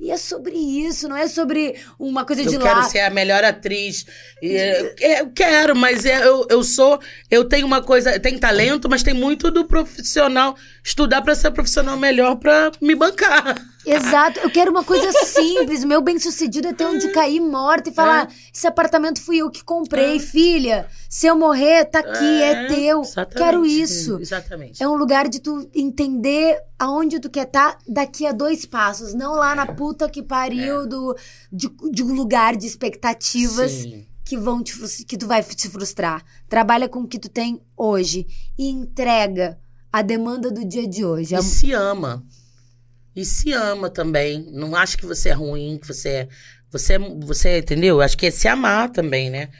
[0.00, 2.82] E é sobre isso, não é sobre uma coisa de Eu quero lá.
[2.82, 4.04] ser a melhor atriz.
[4.42, 6.98] Eu quero, mas é, eu, eu sou.
[7.30, 8.18] Eu tenho uma coisa.
[8.18, 10.56] Tem talento, mas tem muito do profissional.
[10.82, 13.54] Estudar pra ser profissional melhor pra me bancar.
[13.84, 15.82] Exato, eu quero uma coisa simples.
[15.82, 19.64] O meu bem-sucedido é ter onde cair morta e falar: esse apartamento fui eu que
[19.64, 20.86] comprei, filha.
[21.08, 23.02] Se eu morrer, tá aqui, é, teu.
[23.02, 23.36] exatamente.
[23.36, 24.18] Quero isso.
[24.20, 24.82] Exatamente.
[24.82, 29.34] É um lugar de tu entender aonde tu quer estar daqui a dois passos, não
[29.34, 31.16] lá na puta que pariu do,
[31.52, 34.06] de, de um lugar de expectativas Sim.
[34.24, 34.72] que vão te
[35.04, 36.24] que tu vai te frustrar.
[36.48, 38.26] Trabalha com o que tu tem hoje
[38.58, 39.58] e entrega
[39.92, 41.34] a demanda do dia de hoje.
[41.34, 42.24] E se ama.
[43.14, 44.46] E se ama também.
[44.52, 46.28] Não acha que você é ruim, que você é.
[46.70, 48.00] Você, é- você entendeu?
[48.00, 49.50] Acho que é se amar também, né?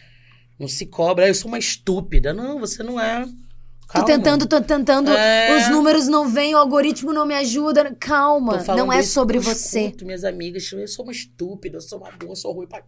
[0.58, 1.24] Não se cobra.
[1.26, 2.32] "Ah, Eu sou uma estúpida.
[2.32, 3.24] Não, você não é.
[3.26, 4.06] Tô Calma.
[4.06, 5.54] tentando, tô tentando, É.
[5.58, 7.90] os números não vêm, o algoritmo não me ajuda.
[7.90, 9.82] Tô Calma, não é sobre eu você.
[9.82, 12.82] escuto minhas amigas, eu sou uma estúpida, eu sou uma boa, eu sou ruim pra...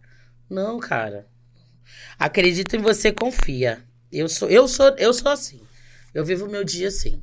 [0.49, 1.27] Não, cara.
[2.17, 3.83] Acredita em você, confia.
[4.11, 5.59] Eu sou, eu sou, eu sou assim.
[6.11, 7.21] Eu vivo o meu dia assim.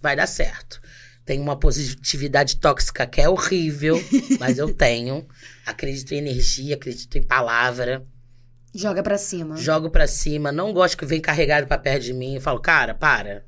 [0.00, 0.80] Vai dar certo.
[1.28, 4.02] Tenho uma positividade tóxica que é horrível,
[4.40, 5.28] mas eu tenho.
[5.66, 8.02] Acredito em energia, acredito em palavra.
[8.74, 9.54] Joga pra cima.
[9.58, 12.36] Jogo pra cima, não gosto que vem carregado pra perto de mim.
[12.36, 13.44] Eu falo, cara, para.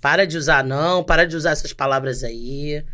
[0.00, 2.84] Para de usar não, para de usar essas palavras aí.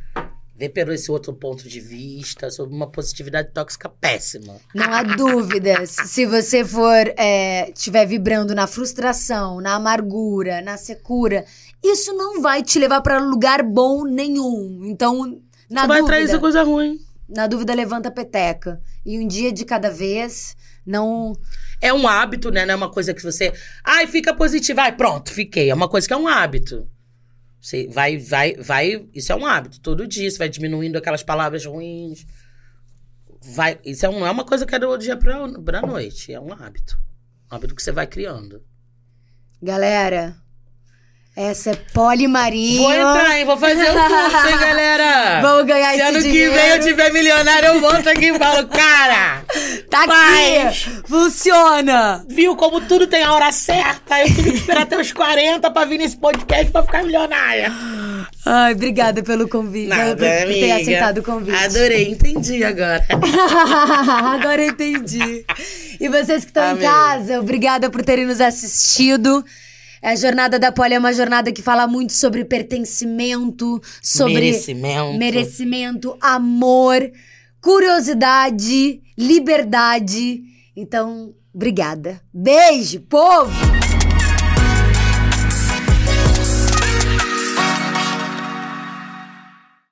[0.59, 4.57] Vê pelo esse outro ponto de vista, sobre uma positividade tóxica péssima.
[4.75, 5.91] Não há dúvidas.
[5.91, 11.45] Se você for, é, estiver vibrando na frustração, na amargura, na secura,
[11.93, 14.81] isso não vai te levar pra lugar bom nenhum.
[14.85, 15.41] Então,
[15.71, 16.99] na Você vai atrair dúvida, essa coisa ruim.
[17.29, 18.81] na dúvida, levanta a peteca.
[19.05, 21.35] E um dia de cada vez, não...
[21.81, 22.65] É um hábito, né?
[22.65, 23.53] Não é uma coisa que você.
[23.85, 24.83] Ai, fica positiva.
[24.83, 25.69] Ai, pronto, fiquei.
[25.69, 26.89] É uma coisa que é um hábito.
[27.61, 29.07] Você vai, vai, vai.
[29.13, 29.81] Isso é um hábito.
[29.81, 32.25] Todo dia você vai diminuindo aquelas palavras ruins.
[33.55, 36.33] Vai, isso é, não é uma coisa que é do dia pra, pra noite.
[36.33, 36.99] É um hábito.
[37.51, 38.65] Um hábito que você vai criando.
[39.63, 40.37] Galera,
[41.37, 42.83] essa é Polimarinho.
[42.83, 43.45] Vou entrar, hein?
[43.45, 45.41] Vou fazer o curso, hein, galera?
[45.45, 46.53] Vamos ganhar Se esse ano dinheiro.
[46.55, 49.45] que vem eu tiver milionário, eu volto aqui e falo, cara,
[49.91, 50.67] Tá Vai.
[50.69, 50.79] aqui!
[51.07, 52.25] Funciona!
[52.29, 54.19] viu como tudo tem a hora certa?
[54.21, 57.71] Eu tive que esperar até os 40 pra vir nesse podcast pra ficar milionária.
[58.45, 59.89] Ai, obrigada pelo convite.
[59.95, 61.57] por, por ter aceitado o convite.
[61.65, 63.05] Adorei, entendi agora.
[64.35, 65.45] Agora eu entendi.
[66.01, 69.45] E vocês que estão em casa, obrigada por terem nos assistido.
[70.07, 75.19] A jornada da Poli é uma jornada que fala muito sobre pertencimento, sobre Merecimento.
[75.19, 77.11] merecimento, amor,
[77.61, 80.45] curiosidade, liberdade.
[80.77, 82.21] Então, obrigada.
[82.33, 83.76] Beijo, povo!